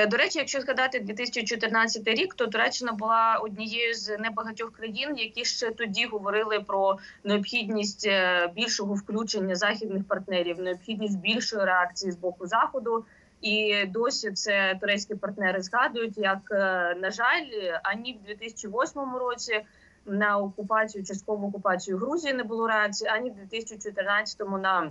До 0.08 0.16
речі, 0.16 0.38
якщо 0.38 0.60
згадати 0.60 1.00
2014 1.00 2.08
рік, 2.08 2.34
то 2.34 2.46
Туреччина 2.46 2.92
була 2.92 3.40
однією 3.42 3.94
з 3.94 4.18
небагатьох 4.18 4.72
країн, 4.72 5.16
які 5.16 5.44
ще 5.44 5.70
тоді 5.70 6.06
говорили 6.06 6.60
про 6.60 6.98
необхідність 7.24 8.08
більшого 8.54 8.94
включення 8.94 9.54
західних 9.54 10.08
партнерів, 10.08 10.60
необхідність 10.60 11.18
більшої 11.18 11.64
реакції 11.64 12.12
з 12.12 12.16
боку 12.16 12.46
заходу. 12.46 13.04
І 13.40 13.86
досі 13.86 14.32
це 14.32 14.78
турецькі 14.80 15.14
партнери 15.14 15.62
згадують, 15.62 16.18
як 16.18 16.38
е, 16.50 16.56
на 17.00 17.10
жаль, 17.10 17.78
ані 17.82 18.20
в 18.22 18.26
2008 18.26 19.16
році 19.16 19.64
на 20.06 20.38
окупацію, 20.38 21.04
часткову 21.04 21.48
окупацію 21.48 21.98
Грузії 21.98 22.34
не 22.34 22.44
було 22.44 22.68
реакції, 22.68 23.10
ані 23.10 23.30
в 23.30 23.34
2014 23.34 24.40
на 24.40 24.90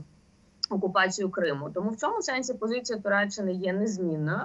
окупацію 0.70 1.30
Криму. 1.30 1.70
Тому 1.74 1.90
в 1.90 1.96
цьому 1.96 2.22
сенсі 2.22 2.54
позиція 2.54 3.00
Туреччини 3.00 3.54
є 3.54 3.74
незмінною. 3.74 4.42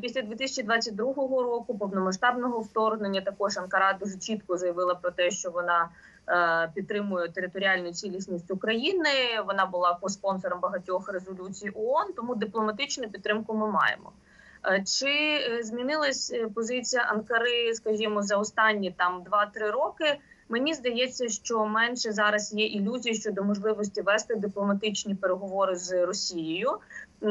Після 0.00 0.22
2022 0.22 1.14
року 1.26 1.78
повномасштабного 1.78 2.60
вторгнення 2.60 3.20
також 3.20 3.58
Анкара 3.58 3.92
дуже 3.92 4.18
чітко 4.18 4.56
заявила 4.56 4.94
про 4.94 5.10
те, 5.10 5.30
що 5.30 5.50
вона 5.50 5.88
підтримує 6.74 7.28
територіальну 7.28 7.92
цілісність 7.92 8.50
України. 8.50 9.10
Вона 9.46 9.66
була 9.66 9.98
коспонсором 10.00 10.60
багатьох 10.60 11.12
резолюцій 11.12 11.70
ООН, 11.74 12.12
тому 12.16 12.34
дипломатичну 12.34 13.08
підтримку 13.08 13.54
ми 13.54 13.70
маємо. 13.70 14.12
Е, 14.64 14.84
Чи 14.86 15.08
е, 15.08 15.62
змінилась 15.62 16.32
е, 16.32 16.48
позиція 16.54 17.02
Анкари, 17.02 17.74
скажімо, 17.74 18.22
за 18.22 18.36
останні 18.36 18.90
там 18.90 19.22
2-3 19.22 19.70
роки? 19.70 20.18
Мені 20.48 20.74
здається, 20.74 21.28
що 21.28 21.66
менше 21.66 22.12
зараз 22.12 22.54
є 22.54 22.66
ілюзій 22.66 23.14
щодо 23.14 23.44
можливості 23.44 24.02
вести 24.02 24.34
дипломатичні 24.34 25.14
переговори 25.14 25.76
з 25.76 26.06
Росією 26.06 26.78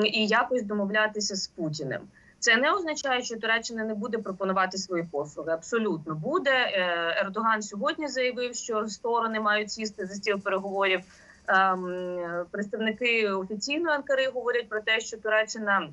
і 0.03 0.27
якось 0.27 0.63
домовлятися 0.63 1.35
з 1.35 1.47
Путіним. 1.47 2.01
Це 2.39 2.57
не 2.57 2.71
означає, 2.71 3.23
що 3.23 3.39
Туреччина 3.39 3.83
не 3.83 3.93
буде 3.93 4.17
пропонувати 4.17 4.77
свої 4.77 5.03
послуги. 5.03 5.51
Абсолютно 5.51 6.15
буде. 6.15 6.51
Е, 6.51 7.15
Ердоган 7.21 7.61
сьогодні 7.61 8.07
заявив, 8.07 8.55
що 8.55 8.87
сторони 8.87 9.39
мають 9.39 9.71
сісти 9.71 10.05
за 10.05 10.13
стіл 10.13 10.41
переговорів. 10.41 11.01
Ем, 11.47 12.45
Представники 12.51 13.29
офіційної 13.29 13.95
Анкари 13.95 14.29
говорять 14.29 14.69
про 14.69 14.81
те, 14.81 14.99
що 14.99 15.17
Туреччина 15.17 15.89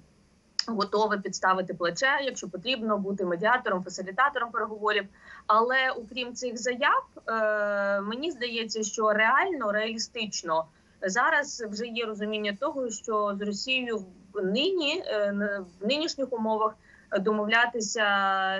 готова 0.66 1.16
підставити 1.18 1.74
плече, 1.74 2.18
якщо 2.22 2.48
потрібно 2.48 2.98
бути 2.98 3.24
медіатором, 3.24 3.84
фасилітатором 3.84 4.50
переговорів. 4.50 5.04
Але 5.46 5.90
окрім 5.90 6.34
цих 6.34 6.58
заяв, 6.58 7.04
е, 7.28 8.00
мені 8.00 8.30
здається, 8.30 8.82
що 8.82 9.12
реально 9.12 9.72
реалістично 9.72 10.64
зараз 11.02 11.64
вже 11.70 11.86
є 11.86 12.06
розуміння 12.06 12.56
того, 12.60 12.90
що 12.90 13.36
з 13.38 13.46
Росією 13.46 14.04
нині 14.42 15.04
е, 15.06 15.34
в 15.80 15.86
нинішніх 15.86 16.32
умовах 16.32 16.74
домовлятися 17.20 18.04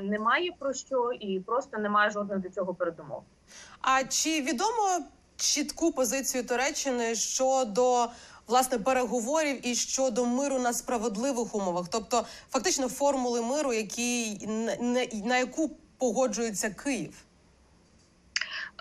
немає 0.01 0.51
про 0.59 0.73
що, 0.73 1.13
і 1.21 1.41
просто 1.41 1.79
немає 1.79 2.11
жодних 2.11 2.39
до 2.39 2.49
цього 2.49 2.75
передумов. 2.75 3.23
А 3.81 4.05
чи 4.05 4.41
відомо 4.41 4.99
чітку 5.37 5.93
позицію 5.93 6.45
Туреччини 6.45 7.15
щодо 7.15 8.07
власне 8.47 8.79
переговорів 8.79 9.67
і 9.67 9.75
щодо 9.75 10.27
миру 10.27 10.59
на 10.59 10.73
справедливих 10.73 11.55
умовах, 11.55 11.87
тобто 11.91 12.27
фактично 12.51 12.89
формули 12.89 13.43
миру, 13.43 13.73
які 13.73 14.39
на 15.25 15.39
яку 15.39 15.71
погоджується 15.99 16.71
Київ? 16.71 17.25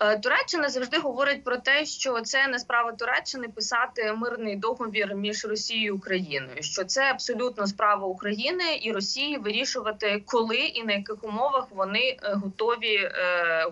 Е, 0.00 0.18
Туреччина 0.18 0.68
завжди 0.68 0.98
говорить 0.98 1.44
про 1.44 1.56
те, 1.56 1.84
що 1.84 2.20
це 2.20 2.48
не 2.48 2.58
справа 2.58 2.92
Туреччини 2.92 3.48
писати 3.48 4.12
мирний 4.12 4.56
договір 4.56 5.14
між 5.14 5.44
Росією 5.44 5.86
і 5.86 5.90
Україною. 5.90 6.62
Що 6.62 6.84
це 6.84 7.10
абсолютно 7.10 7.66
справа 7.66 8.06
України 8.06 8.64
і 8.82 8.92
Росії 8.92 9.38
вирішувати, 9.38 10.22
коли 10.26 10.56
і 10.56 10.84
на 10.84 10.92
яких 10.92 11.24
умовах 11.24 11.66
вони 11.70 12.16
е, 12.22 12.34
готові 12.34 12.94
е, 12.94 13.10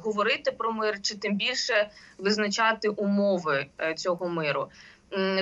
говорити 0.00 0.52
про 0.52 0.72
мир, 0.72 1.00
чи 1.02 1.18
тим 1.18 1.36
більше 1.36 1.90
визначати 2.18 2.88
умови 2.88 3.66
цього 3.96 4.28
миру. 4.28 4.68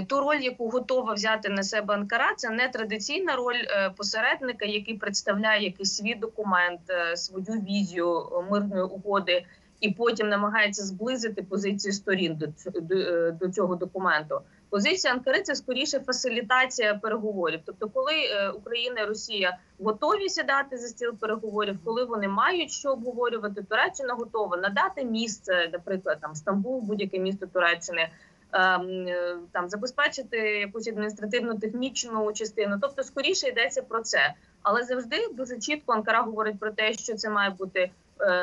Ту 0.09 0.21
роль, 0.21 0.41
яку 0.41 0.69
готова 0.69 1.13
взяти 1.13 1.49
на 1.49 1.63
себе 1.63 1.95
Анкара, 1.95 2.35
це 2.37 2.51
не 2.51 2.69
традиційна 2.69 3.37
роль 3.37 3.65
посередника, 3.97 4.65
який 4.65 4.95
представляє 4.95 5.65
якийсь 5.65 5.97
свій 5.97 6.15
документ, 6.15 6.81
свою 7.15 7.45
візію 7.47 8.45
мирної 8.51 8.83
угоди 8.83 9.45
і 9.81 9.91
потім 9.91 10.29
намагається 10.29 10.83
зблизити 10.83 11.43
позиції 11.43 11.93
сторін 11.93 12.37
до, 12.37 12.47
до, 12.81 12.95
е, 12.95 13.31
до 13.41 13.49
цього 13.49 13.75
документу. 13.75 14.41
Позиція 14.71 15.13
Анкари 15.13 15.43
це 15.43 15.55
скоріше 15.55 16.01
фасилітація 16.01 16.95
переговорів. 16.95 17.61
Тобто, 17.65 17.89
коли 17.89 18.13
е, 18.15 18.51
Україна 18.51 19.01
і 19.01 19.05
Росія 19.05 19.59
готові 19.79 20.29
сідати 20.29 20.79
за 20.79 20.89
стіл 20.89 21.17
переговорів, 21.21 21.79
коли 21.85 22.05
вони 22.05 22.29
мають 22.29 22.71
що 22.71 22.93
обговорювати, 22.93 23.63
Туреччина 23.63 24.15
готова 24.15 24.57
надати 24.57 25.05
місце, 25.05 25.69
наприклад, 25.73 26.19
там 26.21 26.35
Стамбул, 26.35 26.81
будь-яке 26.81 27.19
місто 27.19 27.47
Туреччини. 27.47 28.09
ем, 28.53 29.07
е, 29.09 29.37
Там 29.53 29.69
забезпечити 29.69 30.39
якусь 30.39 30.89
адміністративну 30.89 31.59
технічну 31.59 32.33
частину, 32.33 32.79
тобто 32.81 33.03
скоріше 33.03 33.49
йдеться 33.49 33.83
про 33.83 34.03
це, 34.03 34.35
але 34.63 34.83
завжди 34.83 35.17
дуже 35.33 35.59
чітко 35.59 35.93
Анкара 35.93 36.23
говорить 36.23 36.59
про 36.59 36.71
те, 36.71 36.93
що 36.93 37.15
це 37.15 37.31
має 37.31 37.51
бути 37.51 37.91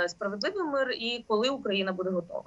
справедливий 0.07 0.63
мир, 0.63 0.91
і 0.91 1.25
коли 1.27 1.49
Україна 1.49 1.93
буде 1.93 2.09
готова. 2.09 2.43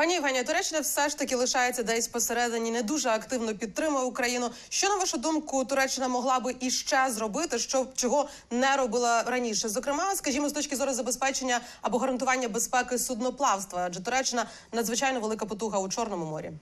Пані 0.00 0.14
Євгенія, 0.14 0.44
Туреччина 0.44 0.80
все 0.80 1.08
ж 1.08 1.18
таки 1.18 1.36
лишається 1.36 1.82
десь 1.82 2.08
посередині, 2.08 2.70
не 2.70 2.82
дуже 2.82 3.08
активно 3.08 3.54
підтримує 3.54 4.04
Україну. 4.04 4.50
Що 4.68 4.88
на 4.88 4.96
вашу 4.96 5.18
думку 5.18 5.64
Туреччина 5.64 6.08
могла 6.08 6.40
би 6.40 6.56
іще 6.60 7.06
зробити, 7.10 7.58
що 7.58 7.86
чого 7.94 8.28
не 8.50 8.76
робила 8.76 9.22
раніше? 9.22 9.68
Зокрема, 9.68 10.14
скажімо, 10.16 10.48
з 10.48 10.52
точки 10.52 10.76
зору 10.76 10.92
забезпечення 10.92 11.60
або 11.82 11.98
гарантування 11.98 12.48
безпеки 12.48 12.98
судноплавства, 12.98 13.82
адже 13.86 14.00
Туреччина 14.02 14.46
надзвичайно 14.72 15.20
велика 15.20 15.46
потуга 15.46 15.78
у 15.78 15.88
Чорному 15.88 16.24
морі. 16.24 16.52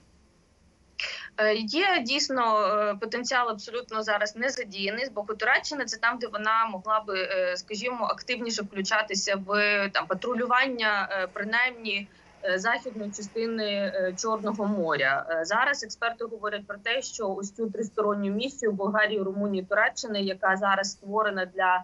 Е, 1.41 1.55
Є 1.55 2.03
дійсно 2.05 2.67
е, 2.67 2.95
потенціал 2.95 3.49
абсолютно 3.49 4.03
зараз 4.03 4.35
не 4.35 4.49
задіяний 4.49 5.05
з 5.05 5.09
боку 5.09 5.35
Туреччини. 5.35 5.85
Це 5.85 5.97
там, 5.97 6.17
де 6.17 6.27
вона 6.27 6.65
могла 6.65 6.99
би, 6.99 7.19
е, 7.21 7.57
скажімо, 7.57 8.05
активніше 8.05 8.61
включатися 8.61 9.35
в 9.47 9.89
там 9.89 10.07
патрулювання, 10.07 11.09
принаймні 11.33 12.07
західної 12.55 13.11
частини 13.11 13.93
Чорного 14.17 14.65
моря. 14.65 15.41
Зараз 15.43 15.83
експерти 15.83 16.25
говорять 16.25 16.67
про 16.67 16.77
те, 16.77 17.01
що 17.01 17.29
ось 17.29 17.51
цю 17.51 17.69
тристоронню 17.69 18.31
місію 18.31 18.71
Болгарії, 18.71 19.21
Румунії, 19.21 19.65
Туреччини, 19.69 20.21
яка 20.21 20.57
зараз 20.57 20.91
створена 20.91 21.45
для 21.45 21.83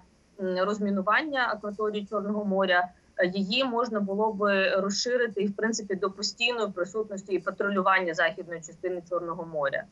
розмінування 0.65 1.48
акваторії 1.52 2.06
Чорного 2.06 2.46
моря. 2.46 2.89
Її 3.23 3.63
можна 3.63 3.99
було 3.99 4.34
би 4.34 4.69
розширити 4.69 5.41
і 5.41 5.47
в 5.47 5.56
принципі 5.56 5.95
до 5.95 6.12
постійної 6.12 6.67
присутності 6.71 7.34
і 7.34 7.39
патрулювання 7.39 8.13
західної 8.13 8.62
частини 8.62 9.01
Чорного 9.10 9.45
моря. 9.45 9.84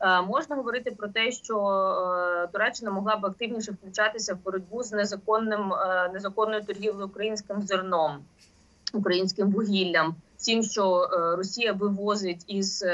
Е, 0.00 0.22
Можна 0.22 0.56
говорити 0.56 0.90
про 0.90 1.08
те, 1.08 1.30
що 1.32 1.58
е, 2.44 2.46
Туреччина 2.52 2.90
могла 2.90 3.16
б 3.16 3.26
активніше 3.26 3.72
включатися 3.72 4.34
в 4.34 4.44
боротьбу 4.44 4.82
з 4.82 4.92
незаконним 4.92 5.72
е, 5.72 6.10
незаконною 6.14 6.64
торгівлею 6.64 7.06
українським 7.06 7.62
зерном, 7.62 8.18
українським 8.92 9.50
вугіллям, 9.50 10.14
всім, 10.36 10.62
що 10.62 11.08
Росія 11.12 11.72
вивозить 11.72 12.44
із 12.46 12.84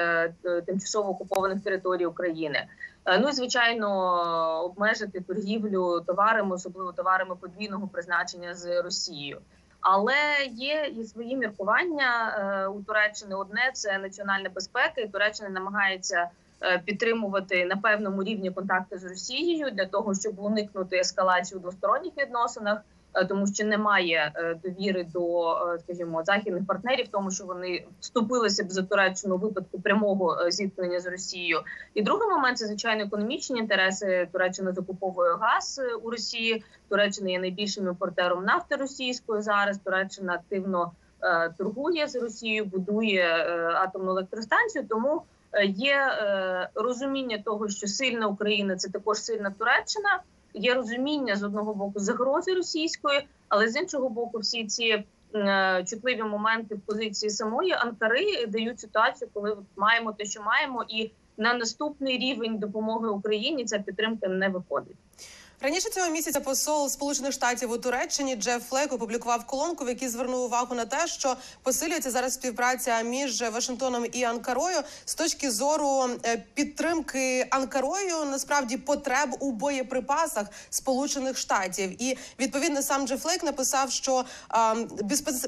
тимчасово 0.66 1.10
окупованих 1.10 1.62
територій 1.62 2.06
України. 2.06 2.66
Ну 3.20 3.28
і 3.28 3.32
звичайно, 3.32 3.88
обмежити 4.64 5.20
торгівлю 5.20 6.00
товарами, 6.06 6.54
особливо 6.54 6.92
товарами 6.92 7.36
подвійного 7.40 7.88
призначення 7.88 8.54
з 8.54 8.82
Росією. 8.82 9.38
Але 9.84 10.14
є 10.52 10.92
і 11.00 11.04
свої 11.04 11.36
міркування 11.36 12.36
е, 12.38 12.66
у 12.66 12.82
Туреччини. 12.82 13.34
Одне 13.34 13.70
це 13.74 13.98
національна 13.98 14.48
безпека, 14.48 15.00
і 15.00 15.08
Туреччина 15.08 15.48
намагається 15.48 16.28
е, 16.62 16.78
підтримувати 16.78 17.64
на 17.64 17.76
певному 17.76 18.24
рівні 18.24 18.50
контакти 18.50 18.98
з 18.98 19.04
Росією 19.04 19.70
для 19.70 19.86
того, 19.86 20.14
щоб 20.14 20.38
уникнути 20.38 20.96
ескалацію 20.96 21.58
у 21.58 21.62
двосторонніх 21.62 22.12
відносинах, 22.16 22.78
тому 23.22 23.46
що 23.46 23.64
немає 23.64 24.32
е, 24.34 24.54
довіри 24.64 25.06
до, 25.12 25.52
е, 25.52 25.78
скажімо, 25.78 26.24
західних 26.24 26.66
партнерів, 26.66 27.06
тому 27.10 27.30
що 27.30 27.44
вони 27.44 27.84
вступилися 28.00 28.64
б 28.64 28.70
за 28.70 28.82
Туреччину 28.82 29.36
випадку 29.36 29.80
прямого 29.80 30.40
е, 30.40 30.50
зіткнення 30.50 31.00
з 31.00 31.06
Росією. 31.06 31.60
І 31.94 32.02
другий 32.02 32.28
момент 32.28 32.58
це 32.58 32.66
звичайно 32.66 33.04
економічні 33.04 33.58
інтереси. 33.58 34.28
Туреччина 34.32 34.72
закуповує 34.72 35.36
газ 35.40 35.80
е, 35.84 35.94
у 35.94 36.10
Росії. 36.10 36.64
Туреччина 36.88 37.30
є 37.30 37.38
найбільшим 37.38 37.86
імпортером 37.86 38.44
нафти 38.44 38.76
російської 38.76 39.42
зараз. 39.42 39.78
Туреччина 39.78 40.34
активно 40.34 40.92
е, 41.22 41.54
торгує 41.58 42.08
з 42.08 42.16
Росією, 42.16 42.64
будує 42.64 43.22
е, 43.22 43.66
атомну 43.74 44.10
електростанцію. 44.10 44.86
Тому 44.88 45.22
е, 45.52 45.64
є 45.66 45.94
е, 45.94 46.68
розуміння 46.74 47.42
того, 47.44 47.68
що 47.68 47.86
сильна 47.86 48.26
Україна 48.26 48.76
це 48.76 48.90
також 48.90 49.18
сильна 49.18 49.50
Туреччина. 49.58 50.22
Є 50.54 50.74
розуміння 50.74 51.36
з 51.36 51.42
одного 51.42 51.74
боку 51.74 52.00
загрози 52.00 52.54
російської, 52.54 53.28
але 53.48 53.68
з 53.68 53.76
іншого 53.76 54.08
боку, 54.08 54.38
всі 54.38 54.66
ці 54.66 55.04
е, 55.34 55.84
чутливі 55.86 56.22
моменти 56.22 56.74
в 56.74 56.80
позиції 56.80 57.30
самої 57.30 57.72
Анкари 57.72 58.46
дають 58.46 58.80
ситуацію, 58.80 59.30
коли 59.32 59.56
маємо 59.76 60.12
те, 60.12 60.24
що 60.24 60.42
маємо, 60.42 60.84
і 60.88 61.10
на 61.36 61.54
наступний 61.54 62.18
рівень 62.18 62.58
допомоги 62.58 63.08
Україні 63.08 63.64
ця 63.64 63.78
підтримка 63.78 64.28
не 64.28 64.48
виходить. 64.48 64.96
Раніше 65.60 65.90
цього 65.90 66.10
місяця 66.10 66.40
посол 66.40 66.88
Сполучених 66.88 67.32
Штатів 67.32 67.70
у 67.70 67.78
Туреччині 67.78 68.36
Джеф 68.36 68.68
Флек 68.68 68.92
опублікував 68.92 69.46
колонку, 69.46 69.84
в 69.84 69.88
якій 69.88 70.08
звернув 70.08 70.40
увагу 70.40 70.74
на 70.74 70.84
те, 70.84 71.06
що 71.06 71.36
посилюється 71.62 72.10
зараз 72.10 72.34
співпраця 72.34 73.02
між 73.02 73.42
Вашингтоном 73.42 74.06
і 74.12 74.24
Анкарою 74.24 74.78
з 75.04 75.14
точки 75.14 75.50
зору 75.50 76.10
е, 76.24 76.44
підтримки 76.54 77.46
Анкарою 77.50 78.24
насправді 78.24 78.76
потреб 78.76 79.36
у 79.40 79.52
боєприпасах 79.52 80.46
Сполучених 80.70 81.38
Штатів. 81.38 82.02
І 82.02 82.18
відповідно 82.40 82.82
сам 82.82 83.06
Джеф 83.06 83.22
Флейк 83.22 83.44
написав, 83.44 83.90
що 83.90 84.24
а, 84.48 84.74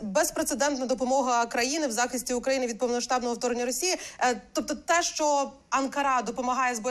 безпрецедентна 0.02 0.86
допомога 0.86 1.46
країни 1.46 1.86
в 1.86 1.92
захисті 1.92 2.34
України 2.34 2.66
від 2.66 2.78
повноштабного 2.78 3.34
вторгнення 3.34 3.66
Росії, 3.66 3.96
е, 4.20 4.42
тобто 4.52 4.74
те, 4.74 5.02
що 5.02 5.52
Анкара 5.76 6.22
допомагає 6.22 6.74
з 6.74 6.82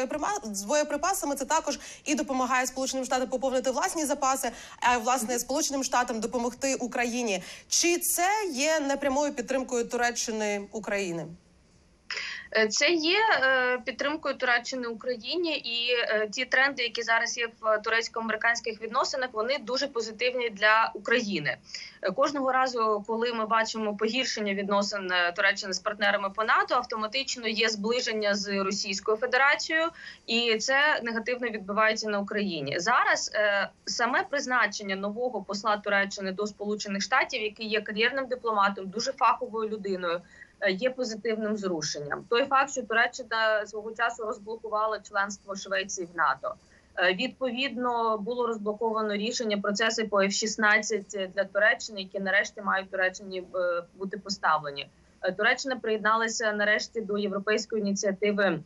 з 0.51 0.63
боєприпасами, 0.63 1.35
це 1.35 1.45
також 1.45 1.79
і 2.05 2.15
допомагає 2.15 2.67
Сполученим 2.67 3.05
Штатам 3.05 3.29
поповнити 3.29 3.71
власні 3.71 4.05
запаси, 4.05 4.51
а 4.79 4.97
власне 4.97 5.39
Сполученим 5.39 5.83
Штатам 5.83 6.19
допомогти 6.19 6.75
Україні. 6.75 7.43
Чи 7.69 7.97
це 7.97 8.27
є 8.51 8.79
непрямою 8.79 9.33
підтримкою 9.33 9.85
Туреччини 9.85 10.61
України? 10.71 11.27
Е, 12.57 12.67
Це 12.67 12.89
є 12.89 13.19
е, 13.43 13.77
підтримкою 13.85 14.35
Туреччини 14.35 14.87
Україні, 14.87 15.57
і 15.57 15.91
е, 15.91 16.27
ті 16.31 16.45
тренди, 16.45 16.83
які 16.83 17.03
зараз 17.03 17.37
є 17.37 17.47
в 17.61 17.77
турецько-американських 17.77 18.81
відносинах, 18.81 19.29
вони 19.33 19.57
дуже 19.57 19.87
позитивні 19.87 20.49
для 20.49 20.91
України. 20.93 21.57
Кожного 22.15 22.51
разу, 22.51 23.03
коли 23.07 23.33
ми 23.33 23.45
бачимо 23.45 23.95
погіршення 23.95 24.53
відносин 24.53 25.11
Туреччини 25.35 25.73
з 25.73 25.79
партнерами 25.79 26.29
по 26.29 26.43
НАТО, 26.43 26.75
автоматично 26.75 27.47
є 27.47 27.69
зближення 27.69 28.35
з 28.35 28.63
Російською 28.63 29.17
Федерацією, 29.17 29.87
і 30.25 30.57
це 30.57 30.99
негативно 31.03 31.47
відбувається 31.47 32.09
на 32.09 32.19
Україні. 32.19 32.79
Зараз 32.79 33.31
саме 33.85 34.23
призначення 34.23 34.95
нового 34.95 35.43
посла 35.43 35.77
Туреччини 35.77 36.31
до 36.31 36.47
Сполучених 36.47 37.01
Штатів, 37.01 37.41
який 37.41 37.67
є 37.67 37.81
кар'єрним 37.81 38.27
дипломатом, 38.27 38.89
дуже 38.89 39.11
фаховою 39.11 39.69
людиною 39.69 40.21
є 40.69 40.89
позитивним 40.89 41.57
зрушенням. 41.57 42.25
Той 42.29 42.45
факт, 42.45 42.71
що 42.71 42.83
Туреччина 42.83 43.65
свого 43.65 43.91
часу 43.91 44.25
розблокувала 44.25 44.99
членство 44.99 45.55
Швеції 45.55 46.07
в 46.13 46.17
НАТО. 46.17 46.55
Е, 46.97 47.13
Відповідно, 47.13 48.17
було 48.17 48.47
розблоковано 48.47 49.13
рішення 49.13 49.57
процеси 49.57 50.03
по 50.03 50.17
F-16 50.17 51.27
для 51.35 51.43
Туреччини, 51.43 52.01
які 52.01 52.19
нарешті 52.19 52.61
мають 52.61 52.91
Туреччині 52.91 53.39
е, 53.39 53.83
бути 53.97 54.17
поставлені. 54.17 54.89
Е, 55.21 55.31
Туреччина 55.31 55.75
приєдналася 55.75 56.53
нарешті 56.53 57.01
до 57.01 57.17
європейської 57.17 57.81
ініціативи 57.81 58.59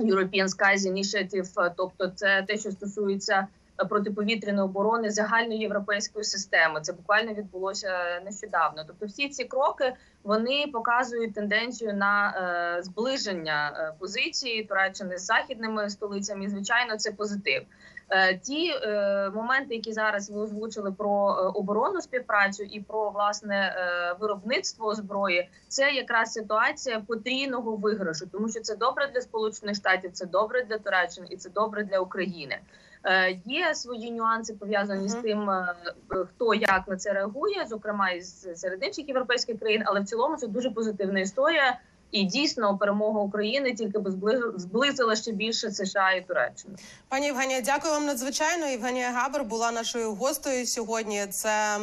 European 0.00 0.48
Skies 0.48 0.86
Initiative, 0.92 1.66
е, 1.66 1.74
тобто 1.76 2.08
це 2.08 2.44
те, 2.48 2.58
що 2.58 2.70
стосується 2.70 3.34
е, 3.34 3.46
протиповітряної 3.76 4.64
оборони 4.64 5.10
загальної 5.10 5.60
європейської 5.60 6.24
системи. 6.24 6.80
Це 6.80 6.92
буквально 6.92 7.34
відбулося 7.34 8.20
нещодавно. 8.24 8.84
Тобто, 8.86 9.06
всі 9.06 9.28
ці 9.28 9.44
кроки 9.44 9.92
вони 10.24 10.66
показують 10.72 11.34
тенденцію 11.34 11.94
на 11.94 12.30
е, 12.78 12.82
зближення 12.82 13.72
е, 13.76 13.94
позиції 13.98 14.64
Туреччини 14.64 15.18
з 15.18 15.24
західними 15.24 15.90
столицями. 15.90 16.44
І, 16.44 16.48
звичайно, 16.48 16.96
це 16.96 17.12
позитив. 17.12 17.62
Е, 18.10 18.38
Ті 18.38 18.70
е, 18.70 19.30
моменти, 19.34 19.74
які 19.74 19.92
зараз 19.92 20.30
ви 20.30 20.40
озвучили 20.40 20.92
про 20.92 21.30
е, 21.30 21.42
оборонну 21.54 22.00
співпрацю 22.00 22.62
і 22.62 22.80
про 22.80 23.10
власне 23.10 23.76
е, 23.76 24.16
виробництво 24.20 24.94
зброї, 24.94 25.48
це 25.68 25.90
якраз 25.92 26.32
ситуація 26.32 27.00
потрійного 27.00 27.76
виграшу, 27.76 28.26
тому 28.26 28.48
що 28.48 28.60
це 28.60 28.76
добре 28.76 29.10
для 29.14 29.20
сполучених 29.20 29.76
штатів, 29.76 30.12
це 30.12 30.26
добре 30.26 30.62
для 30.62 30.78
Туреччини 30.78 31.26
і 31.30 31.36
це 31.36 31.50
добре 31.50 31.84
для 31.84 31.98
України. 31.98 32.58
Е, 33.04 33.38
Є 33.46 33.74
свої 33.74 34.10
нюанси 34.10 34.54
пов'язані 34.54 35.08
з 35.08 35.14
тим, 35.14 35.50
е, 35.50 35.74
хто 36.10 36.54
як 36.54 36.82
на 36.88 36.96
це 36.96 37.12
реагує, 37.12 37.66
зокрема 37.70 38.10
із 38.10 38.46
серед 38.60 38.84
інших 38.84 39.08
європейських 39.08 39.58
країн, 39.60 39.82
але 39.86 40.00
в 40.00 40.04
цілому 40.04 40.36
це 40.36 40.46
дуже 40.46 40.70
позитивна 40.70 41.20
історія. 41.20 41.80
І 42.10 42.24
дійсно 42.24 42.78
перемога 42.78 43.20
України 43.20 43.74
тільки 43.74 43.98
би 43.98 44.10
зблизила- 44.56 45.16
ще 45.16 45.32
більше 45.32 45.70
США 45.70 46.12
і 46.12 46.24
Туреччину. 46.26 46.74
Пані 47.08 47.26
Євгенія, 47.26 47.60
дякую 47.60 47.92
вам 47.92 48.06
надзвичайно. 48.06 48.66
Євгенія 48.66 49.10
Габер 49.10 49.44
була 49.44 49.72
нашою 49.72 50.14
гостею 50.14 50.66
сьогодні. 50.66 51.26
Це 51.26 51.78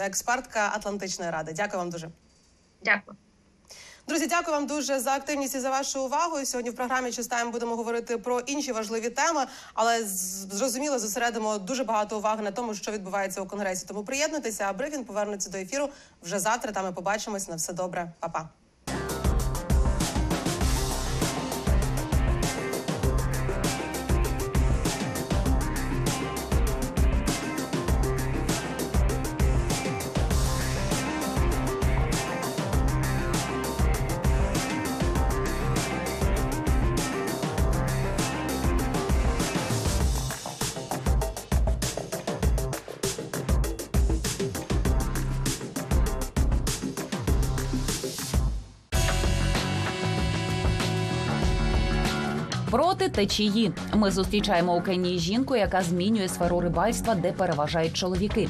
експертка 0.00 0.70
Атлантичної 0.74 1.30
ради. 1.30 1.52
Дякую 1.56 1.78
вам 1.78 1.90
дуже. 1.90 2.08
Дякую. 2.84 3.16
Друзі, 4.08 4.26
дякую 4.26 4.56
вам 4.56 4.66
дуже 4.66 5.00
за 5.00 5.14
активність 5.14 5.54
і 5.54 5.60
за 5.60 5.70
вашу 5.70 6.04
увагу. 6.04 6.44
Сьогодні 6.44 6.70
в 6.70 6.74
програмі 6.74 7.12
«Чистаємо» 7.12 7.50
будемо 7.50 7.76
говорити 7.76 8.18
про 8.18 8.40
інші 8.40 8.72
важливі 8.72 9.10
теми, 9.10 9.46
але 9.74 10.04
зрозуміло 10.52 10.98
зосередимо 10.98 11.58
дуже 11.58 11.84
багато 11.84 12.18
уваги 12.18 12.42
на 12.42 12.50
тому, 12.50 12.74
що 12.74 12.92
відбувається 12.92 13.40
у 13.40 13.46
конгресі. 13.46 13.86
Тому 13.86 14.04
приєднуйтеся, 14.04 14.64
а 14.68 14.72
брифінг 14.72 15.04
повернеться 15.04 15.50
до 15.50 15.58
ефіру 15.58 15.88
вже 16.22 16.38
завтра. 16.38 16.72
Там 16.72 16.84
ми 16.84 16.92
побачимось. 16.92 17.48
На 17.48 17.56
все 17.56 17.72
добре, 17.72 18.12
Па-па. 18.20 18.48
Течії 53.18 53.72
ми 53.94 54.10
зустрічаємо 54.10 54.76
у 54.76 54.80
Кенії 54.80 55.18
жінку, 55.18 55.56
яка 55.56 55.82
змінює 55.82 56.28
сферу 56.28 56.60
рибальства, 56.60 57.14
де 57.14 57.32
переважають 57.32 57.92
чоловіки. 57.92 58.46